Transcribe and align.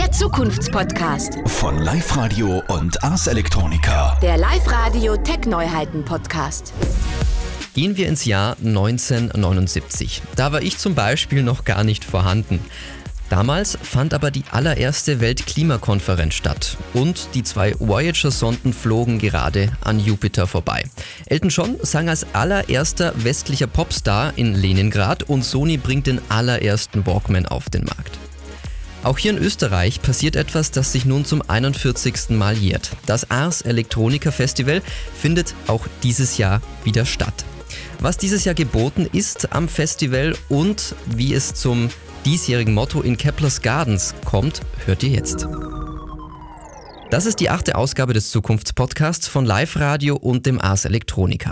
Der 0.00 0.12
Zukunftspodcast. 0.12 1.40
Von 1.44 1.76
Live 1.76 2.16
Radio 2.16 2.62
und 2.68 3.04
Ars 3.04 3.26
Electronica. 3.26 4.18
Der 4.22 4.38
Live-Radio 4.38 5.14
Tech-Neuheiten-Podcast. 5.18 6.72
Gehen 7.74 7.98
wir 7.98 8.08
ins 8.08 8.24
Jahr 8.24 8.56
1979. 8.64 10.22
Da 10.36 10.52
war 10.52 10.62
ich 10.62 10.78
zum 10.78 10.94
Beispiel 10.94 11.42
noch 11.42 11.66
gar 11.66 11.84
nicht 11.84 12.02
vorhanden. 12.02 12.60
Damals 13.28 13.76
fand 13.82 14.14
aber 14.14 14.30
die 14.30 14.44
allererste 14.50 15.20
Weltklimakonferenz 15.20 16.32
statt 16.32 16.78
und 16.94 17.28
die 17.34 17.42
zwei 17.42 17.74
Voyager-Sonden 17.78 18.72
flogen 18.72 19.18
gerade 19.18 19.70
an 19.82 20.00
Jupiter 20.00 20.46
vorbei. 20.46 20.82
Elton 21.26 21.50
John 21.50 21.76
sang 21.82 22.08
als 22.08 22.26
allererster 22.32 23.12
westlicher 23.16 23.66
Popstar 23.66 24.32
in 24.36 24.54
Leningrad 24.54 25.24
und 25.24 25.44
Sony 25.44 25.76
bringt 25.76 26.06
den 26.06 26.22
allerersten 26.30 27.06
Walkman 27.06 27.44
auf 27.44 27.68
den 27.68 27.84
Markt. 27.84 28.18
Auch 29.02 29.16
hier 29.16 29.30
in 29.32 29.38
Österreich 29.38 30.02
passiert 30.02 30.36
etwas, 30.36 30.70
das 30.70 30.92
sich 30.92 31.06
nun 31.06 31.24
zum 31.24 31.42
41. 31.46 32.30
Mal 32.30 32.56
jährt. 32.56 32.90
Das 33.06 33.30
Ars 33.30 33.62
Electronica 33.62 34.30
Festival 34.30 34.82
findet 35.18 35.54
auch 35.66 35.86
dieses 36.02 36.36
Jahr 36.36 36.60
wieder 36.84 37.06
statt. 37.06 37.44
Was 37.98 38.18
dieses 38.18 38.44
Jahr 38.44 38.54
geboten 38.54 39.08
ist 39.10 39.52
am 39.52 39.68
Festival 39.68 40.34
und 40.48 40.94
wie 41.06 41.32
es 41.34 41.54
zum 41.54 41.88
diesjährigen 42.26 42.74
Motto 42.74 43.00
in 43.00 43.16
Keplers 43.16 43.62
Gardens 43.62 44.14
kommt, 44.24 44.60
hört 44.84 45.02
ihr 45.02 45.10
jetzt. 45.10 45.46
Das 47.10 47.26
ist 47.26 47.40
die 47.40 47.50
achte 47.50 47.74
Ausgabe 47.74 48.12
des 48.12 48.30
Zukunftspodcasts 48.30 49.26
von 49.26 49.44
Live 49.44 49.74
Radio 49.74 50.14
und 50.14 50.46
dem 50.46 50.60
Ars 50.60 50.84
Electronica. 50.84 51.50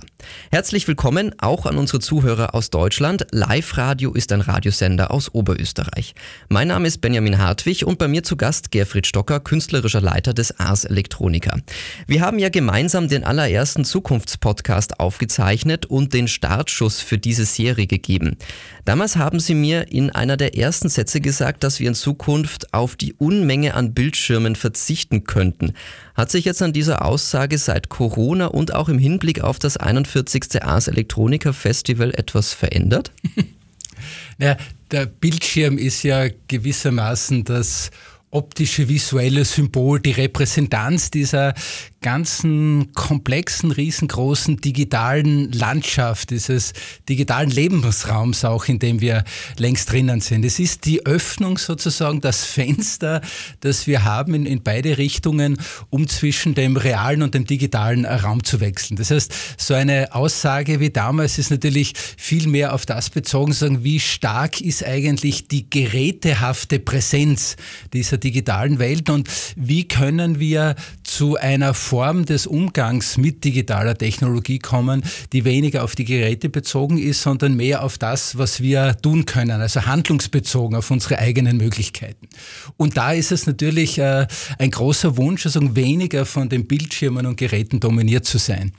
Herzlich 0.53 0.87
willkommen 0.87 1.34
auch 1.39 1.67
an 1.67 1.79
unsere 1.79 1.98
Zuhörer 1.98 2.55
aus 2.55 2.71
Deutschland. 2.71 3.27
Live 3.33 3.77
Radio 3.77 4.12
ist 4.12 4.31
ein 4.31 4.41
Radiosender 4.41 5.11
aus 5.11 5.34
Oberösterreich. 5.34 6.15
Mein 6.48 6.69
Name 6.69 6.87
ist 6.87 7.01
Benjamin 7.01 7.39
Hartwig 7.39 7.84
und 7.84 7.98
bei 7.98 8.07
mir 8.07 8.23
zu 8.23 8.37
Gast 8.37 8.71
Gerfried 8.71 9.09
Stocker, 9.09 9.41
künstlerischer 9.41 10.01
Leiter 10.01 10.33
des 10.33 10.61
Ars 10.61 10.84
Electronica. 10.84 11.57
Wir 12.06 12.20
haben 12.20 12.39
ja 12.39 12.51
gemeinsam 12.51 13.09
den 13.09 13.25
allerersten 13.25 13.84
Zukunftspodcast 13.84 15.01
aufgezeichnet 15.01 15.86
und 15.86 16.14
den 16.14 16.29
Startschuss 16.29 17.01
für 17.01 17.19
diese 17.19 17.45
Serie 17.45 17.89
gegeben. 17.89 18.36
Damals 18.84 19.17
haben 19.17 19.41
Sie 19.41 19.55
mir 19.55 19.91
in 19.91 20.11
einer 20.11 20.36
der 20.36 20.56
ersten 20.56 20.89
Sätze 20.89 21.20
gesagt, 21.20 21.64
dass 21.64 21.81
wir 21.81 21.89
in 21.89 21.97
Zukunft 21.97 22.73
auf 22.73 22.95
die 22.95 23.14
Unmenge 23.14 23.75
an 23.75 23.92
Bildschirmen 23.92 24.55
verzichten 24.55 25.25
können 25.25 25.48
könnten. 25.49 25.75
Hat 26.15 26.31
sich 26.31 26.45
jetzt 26.45 26.63
an 26.63 26.73
dieser 26.73 27.05
Aussage 27.05 27.59
seit 27.59 27.89
Corona 27.89 28.47
und 28.47 28.75
auch 28.75 28.89
im 28.89 28.99
Hinblick 28.99 29.41
auf 29.41 29.59
das 29.59 29.77
41. 29.77 30.63
Ars 30.63 30.89
Electronica 30.89 31.53
Festival 31.53 32.13
etwas 32.15 32.53
verändert? 32.53 33.13
naja, 34.39 34.57
der 34.91 35.07
Bildschirm 35.07 35.79
ist 35.79 36.03
ja 36.03 36.29
gewissermaßen 36.49 37.45
das 37.45 37.91
optische 38.31 38.89
visuelle 38.89 39.45
Symbol, 39.45 40.01
die 40.01 40.13
Repräsentanz 40.13 41.11
dieser 41.11 41.55
ganzen 42.01 42.93
komplexen, 42.95 43.73
riesengroßen 43.73 44.59
digitalen 44.59 45.51
Landschaft, 45.51 46.31
dieses 46.31 46.73
digitalen 47.09 47.51
Lebensraums 47.51 48.45
auch, 48.45 48.67
in 48.67 48.79
dem 48.79 49.01
wir 49.01 49.25
längst 49.57 49.91
drinnen 49.91 50.21
sind. 50.21 50.45
Es 50.45 50.61
ist 50.61 50.87
die 50.87 51.05
Öffnung 51.07 51.59
sozusagen, 51.59 52.21
das 52.21 52.45
Fenster, 52.45 53.21
das 53.61 53.87
wir 53.87 54.05
haben 54.05 54.35
in, 54.35 54.47
in 54.47 54.63
beide 54.63 54.97
Richtungen, 54.99 55.57
um 55.91 56.07
zwischen 56.07 56.55
dem 56.55 56.77
realen 56.77 57.23
und 57.23 57.35
dem 57.35 57.47
digitalen 57.47 58.05
Raum 58.05 58.45
zu 58.45 58.61
wechseln. 58.61 58.97
Das 58.97 59.11
heißt, 59.11 59.35
so 59.57 59.75
eine 59.75 60.15
Aussage 60.15 60.79
wie 60.81 60.91
damals 60.91 61.39
ist 61.39 61.51
natürlich 61.51 61.95
viel 62.17 62.47
mehr 62.47 62.75
auf 62.75 62.87
das 62.87 63.11
bezogen, 63.11 63.53
sagen, 63.53 63.83
wie 63.83 63.99
stark 63.99 64.61
ist 64.61 64.85
eigentlich 64.85 65.49
die 65.49 65.69
gerätehafte 65.69 66.79
Präsenz 66.79 67.57
dieser 67.93 68.19
digitalen 68.19 68.79
Welt 68.79 69.11
und 69.11 69.29
wie 69.57 69.89
können 69.89 70.39
wir 70.39 70.77
zu 71.03 71.37
einer 71.37 71.75
Form 71.89 72.27
des 72.27 72.47
Umgangs 72.47 73.17
mit 73.17 73.44
digitaler 73.44 73.97
Technologie 73.97 74.58
kommen, 74.58 75.03
die 75.33 75.47
weniger 75.47 75.84
auf 75.84 75.95
die 75.95 76.05
Geräte 76.05 76.51
bezogen 76.51 76.98
ist, 76.98 77.23
sondern 77.23 77.57
mehr 77.57 77.83
auf 77.83 77.96
das, 77.96 78.36
was 78.36 78.61
wir 78.61 78.95
tun 79.01 79.24
können, 79.24 79.63
also 79.63 79.86
handlungsbezogen 79.86 80.77
auf 80.77 80.90
unsere 80.90 81.18
eigenen 81.18 81.57
Möglichkeiten. 81.57 82.29
Und 82.77 82.98
da 82.98 83.13
ist 83.13 83.33
es 83.33 83.46
natürlich 83.46 83.96
äh, 83.98 84.27
ein 84.58 84.70
großer 84.70 85.17
Wunsch, 85.17 85.46
also 85.46 85.77
weniger 85.77 86.27
von 86.27 86.51
den 86.51 86.67
Bildschirmen 86.67 87.24
und 87.24 87.39
Geräten 87.39 87.80
dominiert 87.80 88.27
zu 88.27 88.36
sein. 88.36 88.73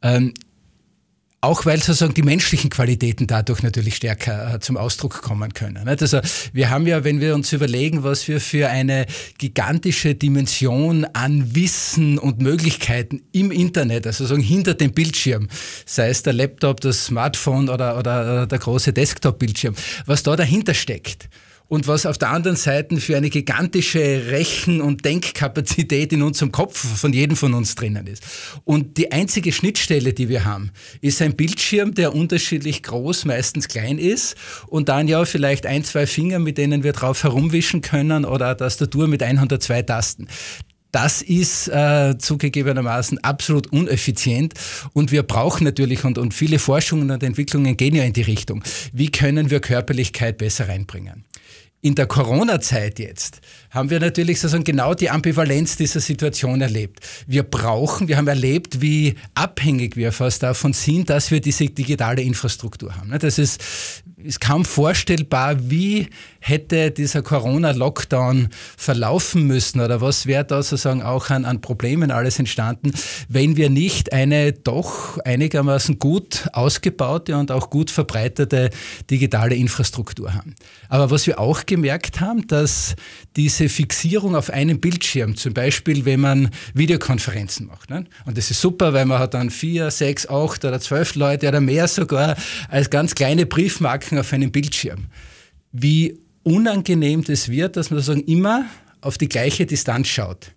Ähm, 0.00 0.32
auch 1.46 1.64
weil 1.64 1.78
sozusagen 1.78 2.14
die 2.14 2.22
menschlichen 2.22 2.70
Qualitäten 2.70 3.26
dadurch 3.26 3.62
natürlich 3.62 3.96
stärker 3.96 4.54
äh, 4.54 4.60
zum 4.60 4.76
Ausdruck 4.76 5.22
kommen 5.22 5.54
können. 5.54 5.86
Also 5.88 6.20
wir 6.52 6.70
haben 6.70 6.86
ja, 6.86 7.04
wenn 7.04 7.20
wir 7.20 7.34
uns 7.34 7.52
überlegen, 7.52 8.02
was 8.02 8.26
wir 8.26 8.40
für 8.40 8.68
eine 8.68 9.06
gigantische 9.38 10.16
Dimension 10.16 11.04
an 11.12 11.54
Wissen 11.54 12.18
und 12.18 12.40
Möglichkeiten 12.40 13.22
im 13.32 13.52
Internet, 13.52 14.06
also 14.06 14.24
sozusagen 14.24 14.42
hinter 14.42 14.74
dem 14.74 14.92
Bildschirm, 14.92 15.48
sei 15.84 16.08
es 16.08 16.24
der 16.24 16.32
Laptop, 16.32 16.80
das 16.80 17.06
Smartphone 17.06 17.68
oder, 17.68 17.96
oder 17.96 18.46
der 18.46 18.58
große 18.58 18.92
Desktop-Bildschirm, 18.92 19.74
was 20.04 20.24
da 20.24 20.34
dahinter 20.34 20.74
steckt 20.74 21.28
und 21.68 21.88
was 21.88 22.06
auf 22.06 22.18
der 22.18 22.30
anderen 22.30 22.56
Seite 22.56 22.96
für 22.98 23.16
eine 23.16 23.30
gigantische 23.30 23.98
Rechen- 23.98 24.80
und 24.80 25.04
Denkkapazität 25.04 26.12
in 26.12 26.22
unserem 26.22 26.52
Kopf 26.52 26.76
von 26.76 27.12
jedem 27.12 27.36
von 27.36 27.54
uns 27.54 27.74
drinnen 27.74 28.06
ist. 28.06 28.22
Und 28.64 28.96
die 28.96 29.12
einzige 29.12 29.52
Schnittstelle, 29.52 30.12
die 30.12 30.28
wir 30.28 30.44
haben, 30.44 30.70
ist 31.00 31.20
ein 31.22 31.34
Bildschirm, 31.34 31.94
der 31.94 32.14
unterschiedlich 32.14 32.82
groß, 32.82 33.24
meistens 33.24 33.68
klein 33.68 33.98
ist 33.98 34.36
und 34.68 34.88
dann 34.88 35.08
ja 35.08 35.24
vielleicht 35.24 35.66
ein, 35.66 35.84
zwei 35.84 36.06
Finger, 36.06 36.38
mit 36.38 36.58
denen 36.58 36.82
wir 36.84 36.92
drauf 36.92 37.22
herumwischen 37.24 37.80
können 37.80 38.24
oder 38.24 38.48
eine 38.48 38.56
Tastatur 38.56 39.08
mit 39.08 39.22
102 39.22 39.82
Tasten. 39.82 40.28
Das 40.92 41.20
ist 41.20 41.68
äh, 41.68 42.16
zugegebenermaßen 42.16 43.22
absolut 43.22 43.66
uneffizient 43.66 44.54
und 44.94 45.12
wir 45.12 45.24
brauchen 45.24 45.64
natürlich, 45.64 46.04
und, 46.04 46.16
und 46.16 46.32
viele 46.32 46.58
Forschungen 46.58 47.10
und 47.10 47.22
Entwicklungen 47.22 47.76
gehen 47.76 47.94
ja 47.94 48.04
in 48.04 48.14
die 48.14 48.22
Richtung, 48.22 48.64
wie 48.94 49.10
können 49.10 49.50
wir 49.50 49.60
Körperlichkeit 49.60 50.38
besser 50.38 50.68
reinbringen 50.68 51.24
in 51.86 51.94
der 51.94 52.06
Corona-Zeit 52.06 52.98
jetzt 52.98 53.40
haben 53.70 53.90
wir 53.90 54.00
natürlich 54.00 54.40
sozusagen 54.40 54.64
genau 54.64 54.92
die 54.94 55.08
Ambivalenz 55.08 55.76
dieser 55.76 56.00
Situation 56.00 56.60
erlebt. 56.60 56.98
Wir 57.28 57.44
brauchen, 57.44 58.08
wir 58.08 58.16
haben 58.16 58.26
erlebt, 58.26 58.80
wie 58.80 59.14
abhängig 59.34 59.94
wir 59.96 60.10
fast 60.10 60.42
davon 60.42 60.72
sind, 60.72 61.10
dass 61.10 61.30
wir 61.30 61.40
diese 61.40 61.66
digitale 61.66 62.22
Infrastruktur 62.22 62.96
haben. 62.96 63.16
Das 63.20 63.38
ist, 63.38 63.62
ist 64.22 64.40
kaum 64.40 64.64
vorstellbar, 64.64 65.70
wie 65.70 66.08
hätte 66.40 66.90
dieser 66.90 67.20
Corona-Lockdown 67.20 68.48
verlaufen 68.76 69.46
müssen 69.46 69.80
oder 69.80 70.00
was 70.00 70.26
wäre 70.26 70.44
da 70.44 70.62
sozusagen 70.62 71.02
auch 71.02 71.28
an, 71.28 71.44
an 71.44 71.60
Problemen 71.60 72.10
alles 72.10 72.38
entstanden, 72.38 72.92
wenn 73.28 73.56
wir 73.56 73.68
nicht 73.68 74.12
eine 74.14 74.52
doch 74.52 75.18
einigermaßen 75.18 75.98
gut 75.98 76.48
ausgebaute 76.54 77.36
und 77.36 77.50
auch 77.52 77.68
gut 77.68 77.90
verbreitete 77.90 78.70
digitale 79.10 79.54
Infrastruktur 79.54 80.32
haben. 80.32 80.54
Aber 80.88 81.10
was 81.10 81.26
wir 81.26 81.38
auch 81.38 81.66
gemerkt 81.66 82.20
haben, 82.20 82.46
dass 82.46 82.96
diese 83.36 83.68
Fixierung 83.68 84.34
auf 84.34 84.50
einem 84.50 84.80
Bildschirm, 84.80 85.36
zum 85.36 85.52
Beispiel 85.54 86.04
wenn 86.04 86.20
man 86.20 86.50
Videokonferenzen 86.74 87.66
macht, 87.66 87.90
ne? 87.90 88.04
und 88.24 88.36
das 88.38 88.50
ist 88.50 88.60
super, 88.60 88.92
weil 88.92 89.04
man 89.04 89.18
hat 89.18 89.34
dann 89.34 89.50
vier, 89.50 89.90
sechs, 89.90 90.26
acht 90.28 90.64
oder 90.64 90.80
zwölf 90.80 91.14
Leute 91.14 91.48
oder 91.48 91.60
mehr 91.60 91.86
sogar 91.86 92.36
als 92.68 92.90
ganz 92.90 93.14
kleine 93.14 93.46
Briefmarken 93.46 94.18
auf 94.18 94.32
einem 94.32 94.50
Bildschirm. 94.50 95.06
Wie 95.72 96.18
unangenehm 96.42 97.22
das 97.24 97.48
wird, 97.48 97.76
dass 97.76 97.90
man 97.90 98.00
sozusagen 98.00 98.26
immer 98.26 98.64
auf 99.00 99.18
die 99.18 99.28
gleiche 99.28 99.66
Distanz 99.66 100.08
schaut. 100.08 100.52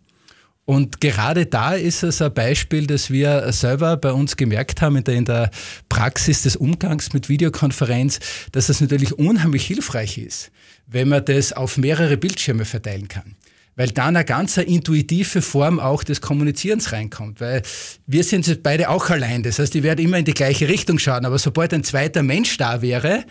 Und 0.70 1.02
gerade 1.02 1.48
da 1.48 1.74
ist 1.74 2.04
es 2.04 2.22
ein 2.22 2.32
Beispiel, 2.32 2.86
das 2.86 3.10
wir 3.10 3.52
selber 3.52 3.98
bei 3.98 4.12
uns 4.12 4.38
gemerkt 4.38 4.84
haben 4.84 4.98
in 4.98 5.04
der, 5.04 5.16
in 5.16 5.26
der 5.26 5.50
Praxis 5.90 6.44
des 6.44 6.56
Umgangs 6.56 7.12
mit 7.12 7.28
Videokonferenz, 7.28 8.20
dass 8.52 8.70
es 8.70 8.80
natürlich 8.80 9.18
unheimlich 9.18 9.66
hilfreich 9.66 10.20
ist, 10.20 10.52
wenn 10.86 11.10
man 11.10 11.26
das 11.26 11.54
auf 11.54 11.78
mehrere 11.78 12.18
Bildschirme 12.18 12.66
verteilen 12.66 13.08
kann 13.08 13.36
weil 13.76 13.88
dann 13.92 14.18
eine 14.18 14.26
ganz 14.26 14.58
intuitive 14.58 15.42
Form 15.42 15.80
auch 15.80 16.04
des 16.04 16.20
Kommunizierens 16.20 16.92
reinkommt. 16.92 17.40
Weil 17.40 17.62
wir 18.08 18.26
sind 18.26 18.46
jetzt 18.46 18.62
beide 18.62 18.90
auch 18.90 19.10
allein. 19.10 19.42
Das 19.42 19.58
heißt, 19.58 19.74
die 19.74 19.84
werden 19.84 20.04
immer 20.06 20.18
in 20.18 20.26
die 20.26 20.34
gleiche 20.34 20.68
Richtung 20.68 21.00
schauen. 21.00 21.24
Aber 21.24 21.40
sobald 21.40 21.74
ein 21.74 21.86
zweiter 21.86 22.22
Mensch 22.22 22.58
da 22.58 22.82
wäre, 22.82 23.24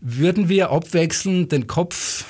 würden 0.00 0.48
wir 0.48 0.70
abwechselnd 0.70 1.50
den 1.50 1.66
Kopf 1.66 2.24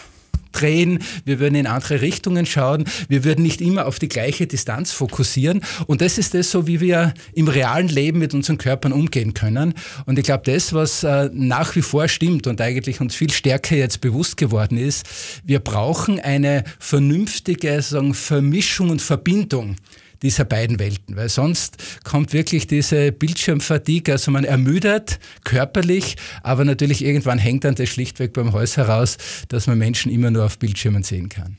drehen, 0.61 1.01
wir 1.25 1.39
würden 1.39 1.55
in 1.55 1.67
andere 1.67 2.01
Richtungen 2.01 2.47
schauen, 2.47 2.85
wir 3.09 3.25
würden 3.25 3.43
nicht 3.43 3.61
immer 3.61 3.87
auf 3.87 3.99
die 3.99 4.09
gleiche 4.09 4.47
Distanz 4.47 4.93
fokussieren. 4.93 5.61
Und 5.87 6.01
das 6.01 6.19
ist 6.19 6.35
das 6.35 6.51
so, 6.51 6.67
wie 6.67 6.81
wir 6.81 7.15
im 7.35 7.49
realen 7.49 7.89
Leben 7.89 8.19
mit 8.19 8.35
unseren 8.35 8.59
Körpern 8.59 8.93
umgehen 8.93 9.35
können. 9.35 9.75
Und 10.07 10.19
ich 10.19 10.25
glaube, 10.25 10.45
das, 10.47 10.73
was 10.73 11.05
äh, 11.05 11.31
nach 11.33 11.77
wie 11.77 11.83
vor 11.83 12.09
stimmt 12.09 12.47
und 12.47 12.61
eigentlich 12.61 13.01
uns 13.01 13.15
viel 13.15 13.31
stärker 13.31 13.77
jetzt 13.77 14.01
bewusst 14.01 14.37
geworden 14.37 14.79
ist, 14.79 15.07
wir 15.45 15.61
brauchen 15.61 16.21
eine 16.21 16.65
vernünftige 16.79 17.83
sagen, 17.83 18.15
Vermischung 18.15 18.91
und 18.91 19.03
Verbindung 19.03 19.77
dieser 20.23 20.45
beiden 20.45 20.79
Welten, 20.79 21.17
weil 21.17 21.29
sonst 21.29 21.77
kommt 22.05 22.33
wirklich 22.33 22.67
diese 22.67 23.13
Bildschirmfatigue, 23.13 24.13
also 24.13 24.31
man 24.31 24.45
ermüdet 24.45 25.19
körperlich, 25.45 26.17
aber 26.43 26.65
natürlich 26.65 27.05
irgendwann 27.05 27.39
hängt 27.39 27.65
dann 27.65 27.75
das 27.75 27.89
schlichtweg 27.89 28.33
beim 28.33 28.53
Hals 28.53 28.77
heraus, 28.77 29.19
dass 29.49 29.67
man 29.67 29.79
Menschen 29.79 30.11
immer 30.11 30.31
nur 30.31 30.45
auf 30.45 30.59
Bildschirmen 30.59 31.03
sehen 31.03 31.29
kann. 31.29 31.59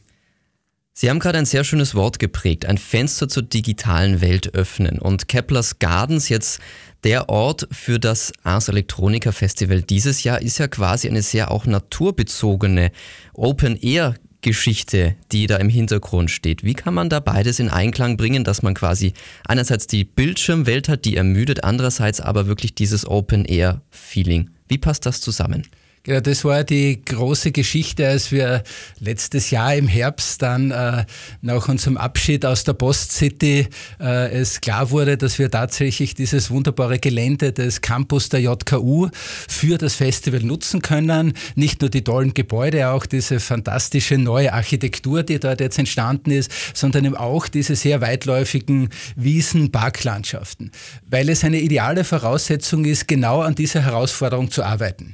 Sie 1.00 1.12
haben 1.12 1.19
gerade 1.19 1.38
ein 1.38 1.45
sehr 1.45 1.63
schönes 1.63 1.94
Wort 1.94 2.18
geprägt, 2.18 2.65
ein 2.65 2.80
Fenster 2.80 3.30
zur 3.30 3.44
digitalen 3.44 4.19
Welt 4.19 4.56
öffnen. 4.56 4.98
Und 4.98 5.27
Keplers 5.27 5.77
Gardens, 5.77 6.27
jetzt 6.27 6.59
der 7.04 7.30
Ort 7.30 7.68
für 7.71 8.00
das 8.00 8.33
Ars 8.42 8.68
Electronica 8.68 9.31
Festival 9.31 9.83
dieses 9.83 10.24
Jahr, 10.24 10.42
ist 10.42 10.57
ja 10.57 10.68
quasi 10.68 11.07
eine 11.07 11.21
sehr 11.21 11.51
auch 11.51 11.68
naturbezogene 11.68 12.92
Open-Air 13.33 14.15
Geschichte, 14.47 15.17
die 15.33 15.45
da 15.45 15.57
im 15.57 15.67
Hintergrund 15.67 16.31
steht. 16.31 16.63
Wie 16.63 16.73
kann 16.73 16.94
man 16.94 17.09
da 17.09 17.19
beides 17.19 17.59
in 17.59 17.67
Einklang 17.67 18.15
bringen, 18.15 18.45
dass 18.45 18.61
man 18.61 18.75
quasi 18.75 19.11
einerseits 19.45 19.88
die 19.88 20.05
Bildschirmwelt 20.05 20.88
hat, 20.88 21.03
die 21.03 21.17
ermüdet, 21.17 21.65
andererseits 21.65 22.21
aber 22.21 22.47
wirklich 22.47 22.73
dieses 22.73 23.05
Open-Air-Feeling? 23.05 24.49
Wie 24.69 24.77
passt 24.77 25.05
das 25.05 25.19
zusammen? 25.19 25.63
Ja, 26.07 26.21
das 26.21 26.45
war 26.45 26.63
die 26.63 27.04
große 27.04 27.51
Geschichte, 27.51 28.07
als 28.07 28.31
wir 28.31 28.63
letztes 29.01 29.51
Jahr 29.51 29.75
im 29.75 29.89
Herbst 29.89 30.42
dann 30.42 30.71
äh, 30.71 31.04
nach 31.42 31.68
unserem 31.68 31.98
Abschied 31.98 32.45
aus 32.45 32.63
der 32.63 32.71
Post 32.71 33.12
City 33.12 33.68
äh, 34.00 34.31
es 34.31 34.62
klar 34.62 34.89
wurde, 34.92 35.18
dass 35.18 35.38
wir 35.38 35.51
tatsächlich 35.51 36.13
dieses 36.13 36.50
wunderbare 36.50 36.98
Gelände 36.98 37.51
des 37.51 37.81
Campus 37.81 38.30
der 38.30 38.39
JKU 38.39 39.09
für 39.50 39.77
das 39.77 39.95
Festival 39.95 40.39
nutzen 40.44 40.81
können. 40.81 41.33
Nicht 41.56 41.81
nur 41.81 41.89
die 41.89 42.06
tollen 42.06 42.33
Gebäude, 42.33 42.88
auch 42.88 43.06
diese 43.06 43.42
fantastische 43.42 44.18
neue 44.18 44.54
Architektur, 44.54 45.24
die 45.24 45.42
dort 45.42 45.59
jetzt 45.59 45.77
entstanden 45.77 46.31
ist, 46.31 46.50
sondern 46.74 47.04
eben 47.04 47.18
auch 47.18 47.50
diese 47.50 47.75
sehr 47.75 48.00
weitläufigen 48.00 48.92
Wiesen, 49.18 49.74
Parklandschaften, 49.74 50.71
weil 51.06 51.27
es 51.27 51.44
eine 51.44 51.59
ideale 51.59 52.06
Voraussetzung 52.06 52.86
ist, 52.86 53.09
genau 53.09 53.42
an 53.42 53.56
dieser 53.56 53.81
Herausforderung 53.81 54.50
zu 54.50 54.63
arbeiten. 54.63 55.13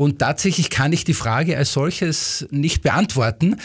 Und 0.00 0.18
tatsächlich 0.18 0.70
kann 0.70 0.94
ich 0.94 1.04
die 1.04 1.12
Frage 1.12 1.58
als 1.58 1.74
solches 1.74 2.46
nicht 2.50 2.80
beantworten, 2.80 3.56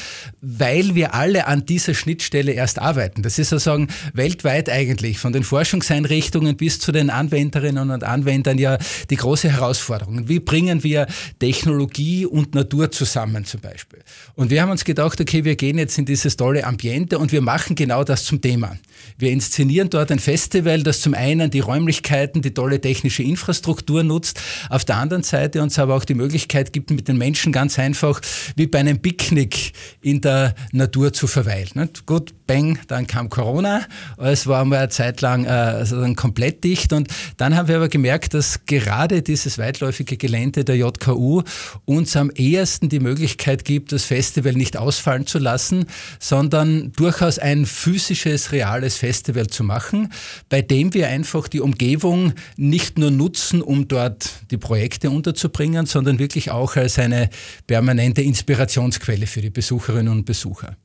weil 0.41 0.93
wir 0.93 1.13
alle 1.13 1.47
an 1.47 1.65
dieser 1.65 1.93
Schnittstelle 1.93 2.51
erst 2.51 2.77
arbeiten. 2.77 3.21
Das 3.21 3.39
ist 3.39 3.51
sozusagen 3.51 3.87
weltweit 4.11 4.69
eigentlich, 4.69 5.17
von 5.17 5.31
den 5.31 5.45
Forschungseinrichtungen 5.45 6.57
bis 6.57 6.81
zu 6.81 6.91
den 6.91 7.09
Anwenderinnen 7.09 7.89
und 7.89 8.03
Anwendern 8.03 8.57
ja 8.57 8.77
die 9.09 9.15
große 9.15 9.49
Herausforderung. 9.49 10.27
Wie 10.27 10.41
bringen 10.41 10.83
wir 10.83 11.07
Technologie 11.39 12.25
und 12.25 12.53
Natur 12.53 12.91
zusammen 12.91 13.45
zum 13.45 13.61
Beispiel? 13.61 13.99
Und 14.33 14.49
wir 14.49 14.61
haben 14.61 14.71
uns 14.71 14.83
gedacht, 14.83 15.21
okay, 15.21 15.45
wir 15.45 15.55
gehen 15.55 15.77
jetzt 15.77 15.97
in 15.97 16.03
dieses 16.03 16.35
tolle 16.35 16.65
Ambiente 16.65 17.17
und 17.17 17.31
wir 17.31 17.39
machen 17.41 17.77
genau 17.77 18.03
das 18.03 18.25
zum 18.25 18.41
Thema. 18.41 18.77
Wir 19.17 19.31
inszenieren 19.31 19.89
dort 19.89 20.11
ein 20.11 20.19
Festival, 20.19 20.83
das 20.83 21.01
zum 21.01 21.13
einen 21.13 21.49
die 21.49 21.59
Räumlichkeiten, 21.59 22.41
die 22.41 22.53
tolle 22.53 22.81
technische 22.81 23.23
Infrastruktur 23.23 24.03
nutzt, 24.03 24.41
auf 24.69 24.85
der 24.85 24.97
anderen 24.97 25.23
Seite 25.23 25.61
uns 25.61 25.79
aber 25.79 25.95
auch 25.95 26.05
die 26.05 26.13
Möglichkeit 26.13 26.73
gibt, 26.73 26.91
mit 26.91 27.07
den 27.07 27.17
Menschen 27.17 27.51
ganz 27.51 27.79
einfach 27.79 28.21
wie 28.55 28.67
bei 28.67 28.79
einem 28.79 28.99
Picknick 28.99 29.73
in 30.01 30.21
der 30.21 30.55
Natur 30.71 31.13
zu 31.13 31.27
verweilen. 31.27 31.89
Gut, 32.05 32.33
bang, 32.47 32.79
dann 32.87 33.07
kam 33.07 33.29
Corona, 33.29 33.81
es 34.17 34.47
war 34.47 34.65
mal 34.65 34.79
eine 34.79 34.89
Zeit 34.89 35.21
lang 35.21 35.45
äh, 35.45 36.13
komplett 36.15 36.63
dicht 36.63 36.93
und 36.93 37.07
dann 37.37 37.55
haben 37.55 37.67
wir 37.67 37.77
aber 37.77 37.89
gemerkt, 37.89 38.33
dass 38.33 38.65
gerade 38.65 39.21
dieses 39.21 39.57
weitläufige 39.57 40.17
Gelände 40.17 40.63
der 40.63 40.77
JKU 40.77 41.43
uns 41.85 42.15
am 42.15 42.31
ehesten 42.31 42.89
die 42.89 42.99
Möglichkeit 42.99 43.65
gibt, 43.65 43.91
das 43.91 44.05
Festival 44.05 44.53
nicht 44.53 44.77
ausfallen 44.77 45.27
zu 45.27 45.39
lassen, 45.39 45.85
sondern 46.19 46.91
durchaus 46.93 47.39
ein 47.39 47.65
physisches, 47.65 48.51
reales 48.51 48.97
Festival 48.97 49.47
zu 49.47 49.63
machen, 49.63 50.11
bei 50.49 50.61
dem 50.61 50.93
wir 50.93 51.07
einfach 51.07 51.47
die 51.47 51.61
Umgebung 51.61 52.33
nicht 52.57 52.97
nur 52.97 53.11
nutzen, 53.11 53.61
um 53.61 53.87
dort 53.87 54.29
die 54.51 54.57
Projekte 54.57 55.09
unterzubringen, 55.09 55.85
sondern 55.85 56.19
wirklich 56.19 56.51
auch 56.51 56.75
als 56.75 56.99
eine 56.99 57.29
permanente 57.67 58.21
Inspirationsquelle 58.21 59.27
für 59.27 59.41
die 59.41 59.49
Besucherinnen 59.49 60.11
und 60.11 60.25
Besucher. 60.25 60.75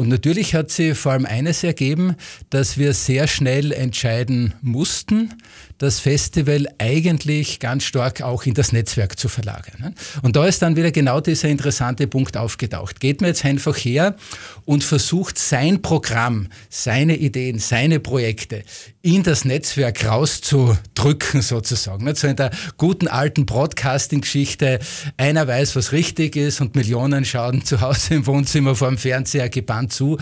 Und 0.00 0.08
natürlich 0.08 0.54
hat 0.54 0.70
sie 0.70 0.94
vor 0.94 1.12
allem 1.12 1.26
eines 1.26 1.62
ergeben, 1.62 2.16
dass 2.48 2.78
wir 2.78 2.94
sehr 2.94 3.26
schnell 3.26 3.70
entscheiden 3.70 4.54
mussten, 4.62 5.28
das 5.80 5.98
Festival 5.98 6.68
eigentlich 6.76 7.58
ganz 7.58 7.84
stark 7.84 8.20
auch 8.20 8.44
in 8.44 8.52
das 8.52 8.70
Netzwerk 8.70 9.18
zu 9.18 9.28
verlagern. 9.28 9.94
Und 10.20 10.36
da 10.36 10.44
ist 10.44 10.60
dann 10.60 10.76
wieder 10.76 10.90
genau 10.90 11.20
dieser 11.20 11.48
interessante 11.48 12.06
Punkt 12.06 12.36
aufgetaucht. 12.36 13.00
Geht 13.00 13.22
man 13.22 13.28
jetzt 13.28 13.46
einfach 13.46 13.76
her 13.76 14.14
und 14.66 14.84
versucht 14.84 15.38
sein 15.38 15.80
Programm, 15.80 16.48
seine 16.68 17.16
Ideen, 17.16 17.58
seine 17.58 17.98
Projekte 17.98 18.62
in 19.00 19.22
das 19.22 19.46
Netzwerk 19.46 20.04
rauszudrücken 20.06 21.40
sozusagen. 21.40 22.14
So 22.14 22.26
in 22.26 22.36
der 22.36 22.50
guten 22.76 23.08
alten 23.08 23.46
Broadcasting-Geschichte, 23.46 24.80
einer 25.16 25.48
weiß, 25.48 25.76
was 25.76 25.92
richtig 25.92 26.36
ist 26.36 26.60
und 26.60 26.74
Millionen 26.74 27.24
schauen 27.24 27.64
zu 27.64 27.80
Hause 27.80 28.16
im 28.16 28.26
Wohnzimmer 28.26 28.76
vor 28.76 28.88
dem 28.88 28.98
Fernseher 28.98 29.48
gebannt 29.48 29.94
zu 29.94 30.18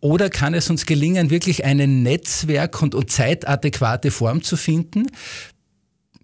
oder 0.00 0.30
kann 0.30 0.54
es 0.54 0.70
uns 0.70 0.86
gelingen, 0.86 1.30
wirklich 1.30 1.64
eine 1.64 1.86
Netzwerk- 1.86 2.82
und, 2.82 2.94
und 2.94 3.10
zeitadäquate 3.10 4.10
Form 4.10 4.42
zu 4.42 4.56
finden, 4.56 5.06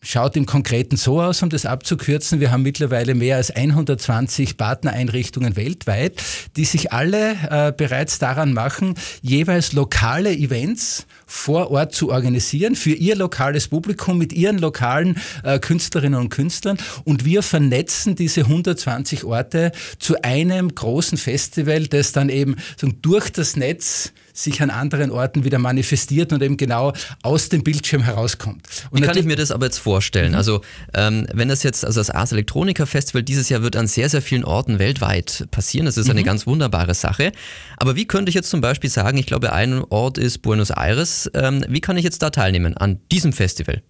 schaut 0.03 0.37
im 0.37 0.47
Konkreten 0.47 0.97
so 0.97 1.23
aus, 1.23 1.43
um 1.43 1.49
das 1.49 1.65
abzukürzen. 1.65 2.41
Wir 2.41 2.51
haben 2.51 2.63
mittlerweile 2.63 3.15
mehr 3.15 3.37
als 3.37 3.51
120 3.51 4.57
Partnereinrichtungen 4.57 5.57
weltweit, 5.57 6.21
die 6.57 6.65
sich 6.65 6.93
alle 6.93 7.37
äh, 7.49 7.73
bereits 7.73 8.19
daran 8.19 8.53
machen, 8.53 8.95
jeweils 9.23 9.73
lokale 9.73 10.33
Events 10.33 11.07
vor 11.33 11.71
Ort 11.71 11.95
zu 11.95 12.11
organisieren 12.11 12.77
für 12.77 12.93
ihr 12.93 13.17
lokales 13.17 13.69
Publikum 13.69 14.19
mit 14.19 14.35
ihren 14.35 14.59
lokalen 14.59 15.17
äh, 15.43 15.59
Künstlerinnen 15.59 16.21
und 16.21 16.29
Künstlern. 16.29 16.77
Und 17.05 17.25
wir 17.25 17.43
vernetzen 17.43 18.15
diese 18.15 18.43
120 18.43 19.25
Orte 19.25 19.73
zu 19.99 20.23
einem 20.23 20.75
großen 20.75 21.17
Festival, 21.17 21.87
das 21.87 22.13
dann 22.13 22.29
eben 22.29 22.57
so 22.77 22.89
durch 23.01 23.33
das 23.33 23.57
Netz 23.57 24.13
sich 24.33 24.63
an 24.63 24.71
anderen 24.71 25.11
Orten 25.11 25.45
wieder 25.45 25.59
manifestiert 25.59 26.33
und 26.33 26.43
eben 26.43 26.57
genau 26.57 26.93
aus 27.23 27.49
dem 27.49 27.63
Bildschirm 27.63 28.03
herauskommt. 28.03 28.67
Und 28.91 29.03
Wie 29.03 29.07
kann 29.07 29.17
ich 29.17 29.25
mir 29.25 29.37
das 29.37 29.51
aber 29.51 29.67
jetzt 29.67 29.79
vorstellen? 29.79 30.33
Mhm. 30.33 30.39
Also 30.39 30.63
ähm, 30.95 31.27
wenn 31.33 31.49
das 31.49 31.63
jetzt, 31.63 31.85
also 31.85 32.01
das 32.01 32.11
Ars 32.11 32.33
Electronica 32.33 32.87
Festival 32.87 33.23
dieses 33.23 33.49
Jahr 33.49 33.63
wird 33.63 33.77
an 33.77 33.87
sehr, 33.87 34.09
sehr 34.09 34.23
vielen 34.23 34.45
Orten 34.45 34.79
weltweit 34.79 35.47
passieren. 35.51 35.87
Das 35.87 35.99
ist 35.99 36.09
eine 36.09 36.21
mhm. 36.21 36.25
ganz 36.25 36.47
wunderbare 36.47 36.95
Sache. 36.95 37.33
Aber 37.77 37.97
wie 37.97 38.07
könnte 38.07 38.31
ich 38.31 38.35
jetzt 38.35 38.51
zum 38.51 38.61
Beispiel 38.61 38.91
sagen, 38.91 39.19
ich 39.19 39.27
glaube, 39.27 39.53
ein 39.53 39.83
Ort 39.91 40.19
ist 40.19 40.39
Buenos 40.39 40.71
Aires. 40.71 41.22
Ähm, 41.35 41.65
wie 41.69 41.81
kann 41.81 41.97
ich 41.97 42.05
jetzt 42.05 42.23
da 42.23 42.31
teilnehmen 42.31 42.77
an 42.77 43.01
diesem 43.11 43.33
Festival? 43.33 43.83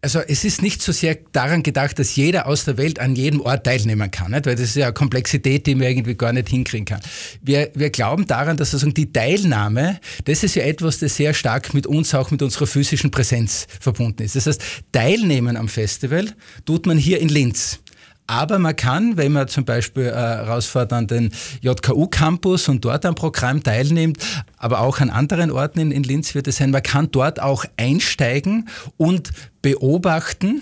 also 0.00 0.20
es 0.20 0.44
ist 0.44 0.62
nicht 0.62 0.80
so 0.80 0.92
sehr 0.92 1.16
daran 1.32 1.62
gedacht, 1.62 1.98
dass 1.98 2.14
jeder 2.14 2.46
aus 2.46 2.64
der 2.64 2.78
Welt 2.78 3.00
an 3.00 3.16
jedem 3.16 3.40
Ort 3.40 3.64
teilnehmen 3.64 4.10
kann, 4.10 4.30
nicht? 4.30 4.46
weil 4.46 4.54
das 4.54 4.66
ist 4.66 4.76
ja 4.76 4.86
eine 4.86 4.94
Komplexität, 4.94 5.66
die 5.66 5.74
man 5.74 5.88
irgendwie 5.88 6.14
gar 6.14 6.32
nicht 6.32 6.48
hinkriegen 6.48 6.84
kann. 6.84 7.00
Wir, 7.42 7.70
wir 7.74 7.90
glauben 7.90 8.26
daran, 8.26 8.56
dass 8.56 8.70
sozusagen 8.70 8.94
die 8.94 9.12
Teilnahme, 9.12 9.98
das 10.24 10.44
ist 10.44 10.54
ja 10.54 10.62
etwas, 10.62 10.98
das 10.98 11.16
sehr 11.16 11.34
stark 11.34 11.74
mit 11.74 11.86
uns, 11.86 12.14
auch 12.14 12.30
mit 12.30 12.42
unserer 12.42 12.66
physischen 12.66 13.10
Präsenz 13.10 13.66
verbunden 13.80 14.22
ist. 14.22 14.36
Das 14.36 14.46
heißt, 14.46 14.62
teilnehmen 14.92 15.56
am 15.56 15.68
Festival 15.68 16.28
tut 16.64 16.86
man 16.86 16.96
hier 16.96 17.20
in 17.20 17.28
Linz. 17.28 17.80
Aber 18.28 18.58
man 18.58 18.76
kann, 18.76 19.16
wenn 19.16 19.32
man 19.32 19.48
zum 19.48 19.64
Beispiel 19.64 20.04
äh, 20.04 20.20
rausfährt 20.20 20.92
an 20.92 21.06
den 21.06 21.30
JKU-Campus 21.62 22.68
und 22.68 22.84
dort 22.84 23.06
am 23.06 23.14
Programm 23.14 23.62
teilnimmt, 23.62 24.18
aber 24.58 24.80
auch 24.80 25.00
an 25.00 25.08
anderen 25.08 25.50
Orten 25.50 25.80
in, 25.80 25.90
in 25.90 26.02
Linz 26.02 26.34
wird 26.34 26.46
es 26.46 26.58
sein, 26.58 26.70
man 26.70 26.82
kann 26.82 27.10
dort 27.10 27.40
auch 27.40 27.64
einsteigen 27.78 28.68
und 28.98 29.30
beobachten, 29.62 30.60